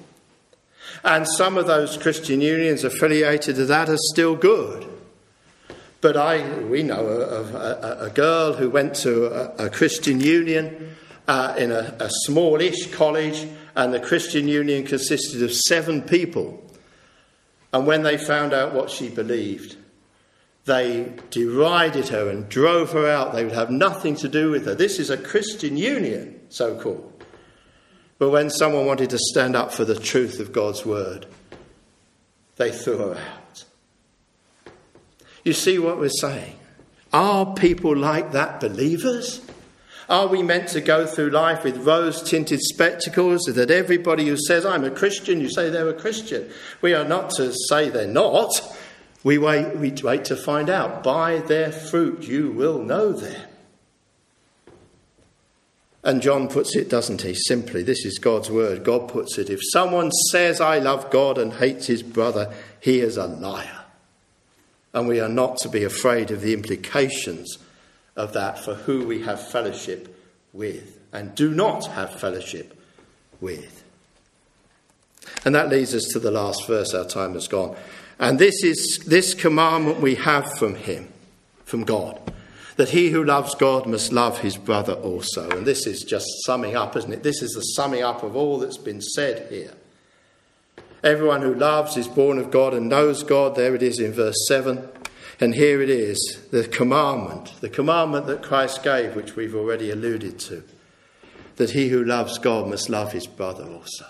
And 1.04 1.28
some 1.28 1.58
of 1.58 1.68
those 1.68 1.98
Christian 1.98 2.42
unions 2.42 2.84
affiliated 2.84 3.56
to 3.56 3.66
that 3.66 3.90
are 3.90 3.98
still 3.98 4.36
good. 4.36 4.88
But 6.00 6.18
I, 6.18 6.60
we 6.62 6.84
know 6.84 7.06
of 7.06 7.54
a, 7.54 8.00
a, 8.02 8.06
a 8.06 8.10
girl 8.10 8.54
who 8.54 8.70
went 8.70 8.96
to 8.98 9.28
a, 9.28 9.66
a 9.66 9.70
Christian 9.70 10.20
union 10.20 10.96
uh, 11.28 11.56
in 11.58 11.72
a, 11.72 12.10
smallish 12.26 12.92
college, 12.92 13.48
and 13.76 13.94
the 13.94 14.00
Christian 14.00 14.48
union 14.48 14.86
consisted 14.86 15.42
of 15.44 15.54
seven 15.54 16.02
people. 16.02 16.62
And 17.72 17.88
when 17.88 18.04
they 18.04 18.18
found 18.18 18.54
out 18.54 18.74
what 18.74 18.90
she 18.90 19.10
believed, 19.10 19.78
they 20.66 21.14
derided 21.30 22.10
her 22.10 22.30
and 22.30 22.50
drove 22.50 22.92
her 22.92 23.08
out. 23.08 23.34
They 23.34 23.46
would 23.46 23.54
have 23.54 23.72
nothing 23.72 24.16
to 24.18 24.28
do 24.28 24.52
with 24.52 24.66
her. 24.66 24.76
This 24.76 25.00
is 25.00 25.10
a 25.10 25.18
Christian 25.18 25.78
union, 25.78 26.42
so 26.50 26.78
called. 26.80 27.11
But 28.22 28.30
when 28.30 28.52
someone 28.52 28.86
wanted 28.86 29.10
to 29.10 29.18
stand 29.18 29.56
up 29.56 29.74
for 29.74 29.84
the 29.84 30.00
truth 30.00 30.40
of 30.40 30.54
God's 30.54 30.86
word, 30.86 31.26
they 32.58 32.72
threw 32.72 33.00
her 33.00 33.16
out. 33.16 33.64
You 35.44 35.54
see 35.54 35.80
what 35.80 35.98
we're 35.98 36.10
saying? 36.10 36.56
Are 37.12 37.56
people 37.56 37.98
like 37.98 38.34
that 38.34 38.60
believers? 38.60 39.42
Are 40.08 40.28
we 40.28 40.44
meant 40.44 40.68
to 40.68 40.82
go 40.82 41.08
through 41.08 41.32
life 41.32 41.64
with 41.64 41.78
rose 41.78 42.22
tinted 42.22 42.62
spectacles 42.62 43.42
that 43.46 43.72
everybody 43.72 44.28
who 44.28 44.38
says, 44.38 44.68
I'm 44.68 44.84
a 44.84 44.92
Christian, 44.92 45.42
you 45.42 45.50
say 45.50 45.72
they're 45.72 45.90
a 45.90 45.94
Christian? 45.96 46.48
We 46.80 46.94
are 46.94 47.06
not 47.06 47.32
to 47.38 47.52
say 47.70 47.90
they're 47.90 48.06
not. 48.06 48.52
We 49.24 49.40
wait, 49.40 49.78
we 49.78 49.90
wait 50.04 50.26
to 50.26 50.36
find 50.36 50.70
out. 50.70 51.02
By 51.02 51.40
their 51.40 51.72
fruit 51.72 52.28
you 52.28 52.52
will 52.52 52.84
know 52.84 53.14
them. 53.14 53.48
And 56.04 56.22
John 56.22 56.48
puts 56.48 56.76
it, 56.76 56.90
doesn't 56.90 57.22
he? 57.22 57.36
Simply, 57.36 57.84
this 57.84 58.06
is 58.06 58.18
God's 58.18 58.50
word. 58.50 58.84
God 58.84 59.08
puts 59.08 59.38
it 59.38 59.50
if 59.50 59.60
someone 59.72 60.12
says, 60.32 60.60
I 60.60 60.80
love 60.80 61.12
God 61.12 61.38
and 61.38 61.54
hates 61.54 61.88
his 61.88 62.02
brother, 62.02 62.52
he 62.80 63.00
is 63.00 63.18
a 63.18 63.28
liar. 63.28 63.86
And 64.94 65.08
we 65.08 65.20
are 65.20 65.30
not 65.30 65.58
to 65.58 65.70
be 65.70 65.84
afraid 65.84 66.32
of 66.32 66.42
the 66.42 66.54
implications 66.54 67.58
of 68.16 68.34
that 68.34 68.60
for 68.60 68.74
who 68.74 69.06
we 69.06 69.22
have 69.22 69.48
fellowship 69.48 70.18
with 70.54 71.00
and 71.14 71.36
do 71.36 71.54
not 71.54 71.86
have 71.88 72.20
fellowship 72.20 72.78
with. 73.40 73.84
And 75.46 75.56
that 75.56 75.70
leads 75.70 75.94
us 75.94 76.04
to 76.14 76.20
the 76.20 76.32
last 76.32 76.68
verse. 76.68 76.94
Our 76.94 77.06
time 77.06 77.34
has 77.34 77.48
gone. 77.48 77.76
And 78.20 78.38
this 78.38 78.64
is 78.64 79.00
this 79.06 79.34
commandment 79.34 80.02
we 80.02 80.16
have 80.16 80.58
from 80.58 80.76
him, 80.76 81.10
from 81.64 81.84
God, 81.84 82.20
that 82.82 82.90
he 82.90 83.12
who 83.12 83.24
loves 83.24 83.54
God 83.54 83.86
must 83.86 84.12
love 84.12 84.40
his 84.40 84.58
brother 84.58 84.94
also. 84.94 85.48
And 85.52 85.68
this 85.68 85.86
is 85.86 86.02
just 86.02 86.26
summing 86.48 86.76
up, 86.76 86.96
isn't 86.96 87.14
it? 87.14 87.22
This 87.22 87.44
is 87.44 87.52
the 87.52 87.62
summing 87.62 88.02
up 88.02 88.24
of 88.24 88.36
all 88.36 88.58
that's 88.58 88.80
been 88.80 89.02
said 89.02 89.52
here. 89.52 89.74
Everyone 91.04 91.44
who 91.44 91.54
loves 91.54 91.96
is 91.96 92.08
born 92.08 92.40
of 92.40 92.50
God 92.50 92.74
and 92.74 92.90
knows 92.90 93.22
God. 93.22 93.54
There 93.54 93.76
it 93.76 93.84
is 93.84 94.00
in 94.00 94.14
verse 94.14 94.48
7. 94.48 94.90
And 95.40 95.54
here 95.54 95.80
it 95.84 95.92
is, 95.92 96.40
the 96.50 96.64
commandment, 96.64 97.54
the 97.62 97.70
commandment 97.70 98.26
that 98.26 98.42
Christ 98.42 98.82
gave, 98.82 99.16
which 99.16 99.36
we've 99.36 99.54
already 99.54 99.92
alluded 99.92 100.40
to, 100.40 100.64
that 101.58 101.70
he 101.70 101.90
who 101.90 102.04
loves 102.04 102.40
God 102.40 102.68
must 102.68 102.90
love 102.90 103.12
his 103.12 103.28
brother 103.28 103.64
also. 103.64 104.08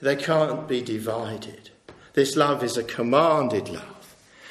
They 0.00 0.16
can't 0.16 0.66
be 0.66 0.80
divided. 0.80 1.68
This 2.14 2.36
love 2.36 2.64
is 2.64 2.78
a 2.78 2.82
commanded 2.82 3.68
love. 3.68 3.99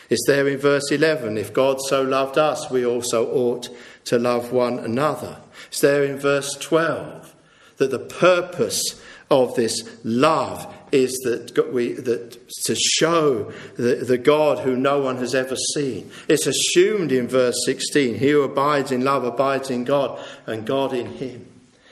It's 0.10 0.26
there 0.26 0.48
in 0.48 0.58
verse 0.58 0.92
11. 0.92 1.38
If 1.38 1.54
God 1.54 1.80
so 1.82 2.02
loved 2.02 2.38
us, 2.38 2.70
we 2.70 2.86
also 2.86 3.32
ought 3.32 3.70
to 4.06 4.18
love 4.18 4.52
one 4.52 4.80
another. 4.80 5.38
It's 5.68 5.82
there 5.82 6.04
in 6.04 6.18
verse 6.18 6.56
12 6.56 7.36
that 7.78 7.92
the 7.92 8.00
purpose 8.00 9.02
of 9.32 9.56
this 9.56 10.00
love 10.04 10.74
is 10.92 11.12
that 11.24 11.72
we 11.72 11.94
that 11.94 12.50
to 12.66 12.76
show 12.76 13.52
the, 13.76 13.96
the 13.96 14.18
God 14.18 14.60
who 14.60 14.76
no 14.76 15.00
one 15.02 15.18
has 15.18 15.36
ever 15.36 15.56
seen. 15.74 16.12
It's 16.28 16.48
assumed 16.48 17.12
in 17.12 17.28
verse 17.28 17.56
16, 17.66 18.16
he 18.16 18.32
who 18.32 18.42
abides 18.42 18.92
in 18.92 19.04
love 19.04 19.24
abides 19.24 19.70
in 19.70 19.84
God, 19.84 20.20
and 20.48 20.66
God 20.66 20.94
in 20.94 21.06
him. 21.06 21.46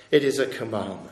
It 0.10 0.24
is 0.24 0.40
a 0.40 0.48
commandment. 0.48 1.07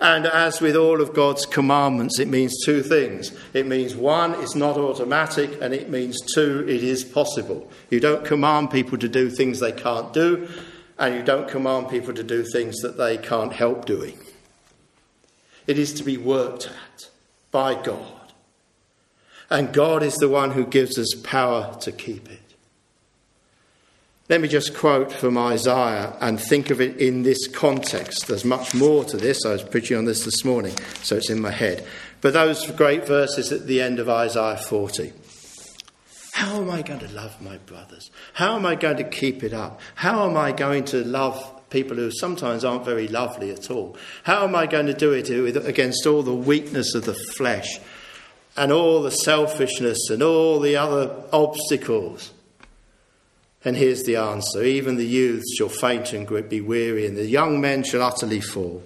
And 0.00 0.26
as 0.26 0.60
with 0.60 0.76
all 0.76 1.00
of 1.00 1.14
God's 1.14 1.46
commandments, 1.46 2.18
it 2.18 2.28
means 2.28 2.64
two 2.64 2.82
things. 2.82 3.32
It 3.52 3.66
means 3.66 3.94
one, 3.94 4.34
it's 4.34 4.54
not 4.54 4.76
automatic, 4.76 5.58
and 5.60 5.72
it 5.72 5.88
means 5.88 6.20
two, 6.20 6.64
it 6.68 6.82
is 6.82 7.04
possible. 7.04 7.70
You 7.90 8.00
don't 8.00 8.24
command 8.24 8.70
people 8.70 8.98
to 8.98 9.08
do 9.08 9.30
things 9.30 9.60
they 9.60 9.72
can't 9.72 10.12
do, 10.12 10.48
and 10.98 11.14
you 11.14 11.22
don't 11.22 11.48
command 11.48 11.88
people 11.88 12.12
to 12.14 12.22
do 12.22 12.44
things 12.44 12.80
that 12.80 12.96
they 12.98 13.18
can't 13.18 13.52
help 13.52 13.84
doing. 13.84 14.18
It 15.66 15.78
is 15.78 15.94
to 15.94 16.04
be 16.04 16.18
worked 16.18 16.66
at 16.66 17.10
by 17.50 17.80
God. 17.80 18.32
And 19.48 19.72
God 19.72 20.02
is 20.02 20.16
the 20.16 20.28
one 20.28 20.50
who 20.50 20.66
gives 20.66 20.98
us 20.98 21.14
power 21.22 21.76
to 21.80 21.92
keep 21.92 22.30
it. 22.30 22.43
Let 24.30 24.40
me 24.40 24.48
just 24.48 24.74
quote 24.74 25.12
from 25.12 25.36
Isaiah 25.36 26.16
and 26.18 26.40
think 26.40 26.70
of 26.70 26.80
it 26.80 26.96
in 26.96 27.24
this 27.24 27.46
context. 27.46 28.26
There's 28.26 28.44
much 28.44 28.74
more 28.74 29.04
to 29.04 29.18
this. 29.18 29.44
I 29.44 29.50
was 29.50 29.62
preaching 29.62 29.98
on 29.98 30.06
this 30.06 30.24
this 30.24 30.46
morning, 30.46 30.74
so 31.02 31.16
it's 31.16 31.28
in 31.28 31.42
my 31.42 31.50
head. 31.50 31.86
But 32.22 32.32
those 32.32 32.70
great 32.70 33.06
verses 33.06 33.52
at 33.52 33.66
the 33.66 33.82
end 33.82 33.98
of 33.98 34.08
Isaiah 34.08 34.56
40. 34.56 35.12
How 36.32 36.56
am 36.56 36.70
I 36.70 36.80
going 36.80 37.00
to 37.00 37.12
love 37.12 37.38
my 37.42 37.58
brothers? 37.58 38.10
How 38.32 38.56
am 38.56 38.64
I 38.64 38.76
going 38.76 38.96
to 38.96 39.04
keep 39.04 39.44
it 39.44 39.52
up? 39.52 39.78
How 39.94 40.26
am 40.26 40.38
I 40.38 40.52
going 40.52 40.84
to 40.86 41.04
love 41.04 41.68
people 41.68 41.96
who 41.98 42.10
sometimes 42.10 42.64
aren't 42.64 42.86
very 42.86 43.08
lovely 43.08 43.50
at 43.50 43.70
all? 43.70 43.94
How 44.22 44.44
am 44.44 44.56
I 44.56 44.66
going 44.66 44.86
to 44.86 44.94
do 44.94 45.12
it 45.12 45.28
against 45.28 46.06
all 46.06 46.22
the 46.22 46.34
weakness 46.34 46.94
of 46.94 47.04
the 47.04 47.14
flesh 47.36 47.78
and 48.56 48.72
all 48.72 49.02
the 49.02 49.10
selfishness 49.10 50.08
and 50.08 50.22
all 50.22 50.60
the 50.60 50.76
other 50.76 51.24
obstacles? 51.30 52.32
And 53.64 53.76
here's 53.76 54.02
the 54.02 54.16
answer 54.16 54.62
even 54.62 54.96
the 54.96 55.06
youths 55.06 55.56
shall 55.56 55.68
faint 55.68 56.12
and 56.12 56.48
be 56.48 56.60
weary, 56.60 57.06
and 57.06 57.16
the 57.16 57.26
young 57.26 57.60
men 57.60 57.82
shall 57.82 58.02
utterly 58.02 58.40
fall. 58.40 58.82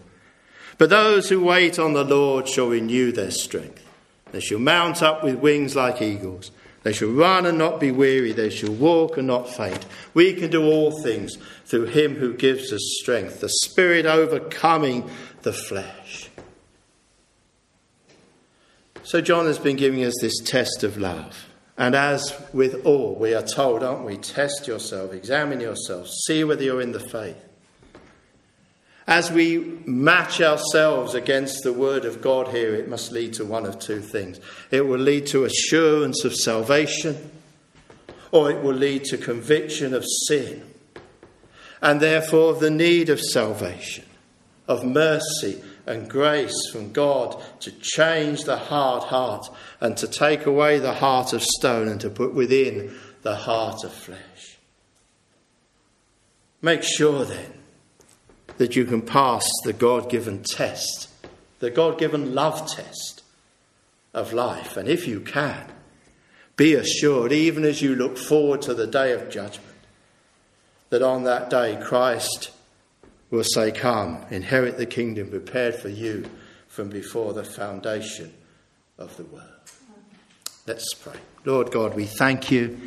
But 0.79 0.91
those 0.91 1.29
who 1.29 1.43
wait 1.43 1.79
on 1.79 1.95
the 1.95 2.05
Lord 2.05 2.49
shall 2.49 2.69
renew 2.69 3.11
their 3.11 3.33
strength. 3.33 3.85
They 4.31 4.41
shall 4.41 4.61
mount 4.61 5.03
up 5.03 5.25
with 5.25 5.37
wings 5.37 5.75
like 5.75 6.01
eagles. 6.01 6.53
They 6.85 6.93
shall 6.93 7.09
run 7.09 7.45
and 7.45 7.59
not 7.59 7.81
be 7.81 7.91
weary. 7.91 8.33
They 8.33 8.51
shall 8.51 8.73
walk 8.73 9.17
and 9.17 9.27
not 9.27 9.49
faint. 9.49 9.85
We 10.15 10.35
can 10.35 10.51
do 10.51 10.65
all 10.65 11.03
things 11.03 11.37
through 11.65 11.87
him 11.87 12.15
who 12.15 12.35
gives 12.35 12.73
us 12.73 12.81
strength, 13.01 13.41
the 13.41 13.49
Spirit 13.49 14.07
overcoming 14.07 15.11
the 15.43 15.53
flesh. 15.53 16.31
So, 19.03 19.21
John 19.21 19.47
has 19.47 19.59
been 19.59 19.77
giving 19.77 20.05
us 20.05 20.15
this 20.21 20.39
test 20.39 20.85
of 20.85 20.99
love. 20.99 21.48
And 21.79 21.95
as 21.95 22.35
with 22.53 22.85
all, 22.85 23.15
we 23.15 23.35
are 23.35 23.43
told, 23.43 23.85
aren't 23.85 24.05
we? 24.05 24.17
Test 24.17 24.67
yourself, 24.67 25.13
examine 25.13 25.61
yourself, 25.61 26.09
see 26.09 26.43
whether 26.43 26.65
you're 26.65 26.81
in 26.81 26.91
the 26.91 27.01
faith. 27.01 27.37
As 29.07 29.31
we 29.31 29.59
match 29.87 30.41
ourselves 30.43 31.15
against 31.15 31.63
the 31.63 31.73
word 31.73 32.05
of 32.05 32.21
God 32.21 32.49
here, 32.49 32.75
it 32.75 32.89
must 32.89 33.13
lead 33.13 33.33
to 33.35 33.45
one 33.45 33.65
of 33.65 33.79
two 33.79 34.01
things. 34.01 34.41
It 34.73 34.87
will 34.87 34.99
lead 34.99 35.29
to 35.29 35.45
assurance 35.45 36.25
of 36.25 36.35
salvation, 36.35 37.31
or 38.33 38.51
it 38.51 38.63
will 38.63 38.75
lead 38.75 39.05
to 39.05 39.17
conviction 39.17 39.95
of 39.95 40.05
sin, 40.27 40.63
and 41.81 42.01
therefore 42.01 42.55
the 42.55 42.71
need 42.71 43.09
of 43.09 43.21
salvation, 43.21 44.05
of 44.67 44.85
mercy 44.85 45.63
and 45.89 46.09
grace 46.09 46.55
from 46.71 46.93
God 46.93 47.43
to 47.61 47.73
change 47.73 48.43
the 48.43 48.59
hard 48.59 49.05
heart 49.05 49.49
and 49.81 49.97
to 49.97 50.07
take 50.07 50.45
away 50.45 50.79
the 50.79 50.95
heart 50.95 51.33
of 51.33 51.43
stone 51.43 51.89
and 51.89 52.01
to 52.03 52.11
put 52.11 52.35
within 52.35 52.95
the 53.23 53.35
heart 53.35 53.83
of 53.85 53.93
flesh. 53.93 54.59
Make 56.61 56.83
sure 56.83 57.25
then 57.25 57.53
that 58.59 58.77
you 58.77 58.85
can 58.85 59.01
pass 59.01 59.49
the 59.65 59.73
God 59.73 60.11
given 60.11 60.43
test, 60.43 61.09
the 61.59 61.71
God 61.71 61.99
given 61.99 62.35
love 62.35 62.71
test 62.71 63.23
of 64.13 64.33
life. 64.33 64.77
And 64.77 64.89
if 64.89 65.09
you 65.09 65.21
can, 65.21 65.73
be 66.57 66.75
assured, 66.75 67.33
even 67.33 67.65
as 67.65 67.81
you 67.81 67.95
look 67.95 68.19
forward 68.19 68.61
to 68.63 68.75
the 68.75 68.87
day 68.87 69.13
of 69.13 69.31
judgment, 69.31 69.65
that 70.91 71.03
on 71.03 71.25
that 71.25 71.49
day 71.49 71.79
Christ 71.81 72.51
will 73.31 73.45
say, 73.45 73.71
Come, 73.71 74.25
inherit 74.31 74.79
the 74.79 74.87
kingdom 74.87 75.31
prepared 75.31 75.75
for 75.75 75.89
you 75.89 76.25
from 76.69 76.89
before 76.89 77.33
the 77.33 77.45
foundation 77.45 78.33
of 78.99 79.17
the 79.17 79.25
world. 79.25 79.45
Let's 80.67 80.93
pray. 80.95 81.17
Lord 81.45 81.71
God, 81.71 81.95
we 81.95 82.05
thank 82.05 82.51
you 82.51 82.79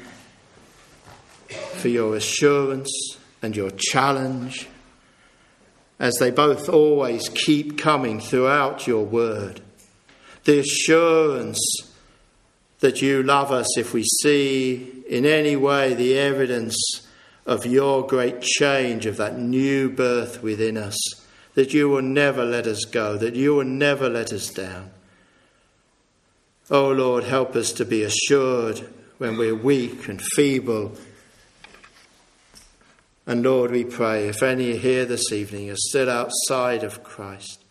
for 1.74 1.88
your 1.88 2.16
assurance 2.16 3.18
and 3.42 3.56
your 3.56 3.72
challenge 3.72 4.68
as 6.00 6.16
they 6.16 6.32
both 6.32 6.70
always 6.70 7.30
keep 7.30 7.78
coming 7.78 8.20
throughout 8.20 8.88
your 8.88 9.06
word. 9.06 9.62
the 10.44 10.60
assurance 10.60 11.60
that 12.80 13.02
you 13.02 13.22
love 13.22 13.52
us 13.52 13.78
if 13.78 13.94
we 13.94 14.04
see 14.24 15.04
in 15.08 15.26
any 15.26 15.56
way 15.56 15.94
the 15.94 16.18
evidence 16.18 16.76
of 17.46 17.66
your 17.66 18.06
great 18.06 18.42
change, 18.42 19.06
of 19.06 19.18
that 19.18 19.38
new 19.38 19.90
birth 19.90 20.44
within 20.44 20.78
us, 20.78 20.98
that 21.56 21.74
you 21.74 21.90
will 21.90 22.02
never 22.02 22.46
let 22.46 22.68
us 22.68 22.86
go, 22.86 23.18
that 23.18 23.36
you 23.36 23.56
will 23.56 23.66
never 23.66 24.10
let 24.10 24.32
us 24.32 24.50
down. 24.50 24.92
Oh 26.70 26.92
Lord, 26.92 27.26
help 27.26 27.56
us 27.56 27.74
to 27.74 27.86
be 27.86 28.04
assured 28.04 28.88
when 29.18 29.38
we're 29.38 29.56
weak 29.56 30.08
and 30.08 30.22
feeble. 30.22 30.96
And 33.28 33.44
Lord, 33.44 33.72
we 33.72 33.84
pray 33.84 34.28
if 34.28 34.42
any 34.42 34.78
here 34.78 35.06
this 35.06 35.32
evening 35.32 35.70
are 35.70 35.76
still 35.76 36.10
outside 36.10 36.84
of 36.84 37.04
Christ, 37.04 37.64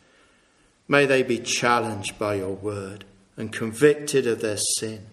may 0.86 1.06
they 1.06 1.22
be 1.22 1.38
challenged 1.38 2.18
by 2.18 2.34
your 2.34 2.54
word 2.54 3.04
and 3.36 3.52
convicted 3.52 4.26
of 4.26 4.40
their 4.42 4.58
sin 4.78 5.06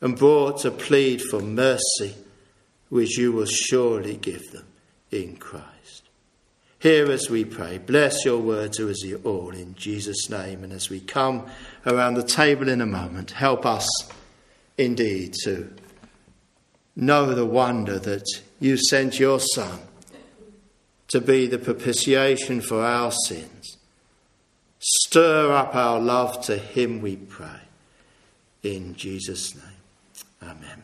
and 0.00 0.18
brought 0.18 0.58
to 0.58 0.70
plead 0.70 1.22
for 1.22 1.40
mercy, 1.40 2.14
which 2.94 3.18
you 3.18 3.32
will 3.32 3.44
surely 3.44 4.16
give 4.16 4.52
them 4.52 4.64
in 5.10 5.34
Christ. 5.34 6.08
Hear 6.78 7.10
as 7.10 7.28
we 7.28 7.44
pray. 7.44 7.78
Bless 7.78 8.24
your 8.24 8.38
word 8.38 8.72
to 8.74 8.88
us 8.88 9.04
all 9.24 9.50
in 9.50 9.74
Jesus' 9.74 10.30
name. 10.30 10.62
And 10.62 10.72
as 10.72 10.90
we 10.90 11.00
come 11.00 11.44
around 11.84 12.14
the 12.14 12.22
table 12.22 12.68
in 12.68 12.80
a 12.80 12.86
moment, 12.86 13.32
help 13.32 13.66
us 13.66 13.88
indeed 14.78 15.34
to 15.42 15.74
know 16.94 17.34
the 17.34 17.44
wonder 17.44 17.98
that 17.98 18.22
you 18.60 18.76
sent 18.76 19.18
your 19.18 19.40
Son 19.40 19.80
to 21.08 21.20
be 21.20 21.48
the 21.48 21.58
propitiation 21.58 22.60
for 22.60 22.80
our 22.80 23.10
sins. 23.26 23.76
Stir 24.78 25.52
up 25.52 25.74
our 25.74 25.98
love 25.98 26.44
to 26.44 26.58
him, 26.58 27.00
we 27.00 27.16
pray. 27.16 27.62
In 28.62 28.94
Jesus' 28.94 29.52
name. 29.56 29.64
Amen. 30.40 30.83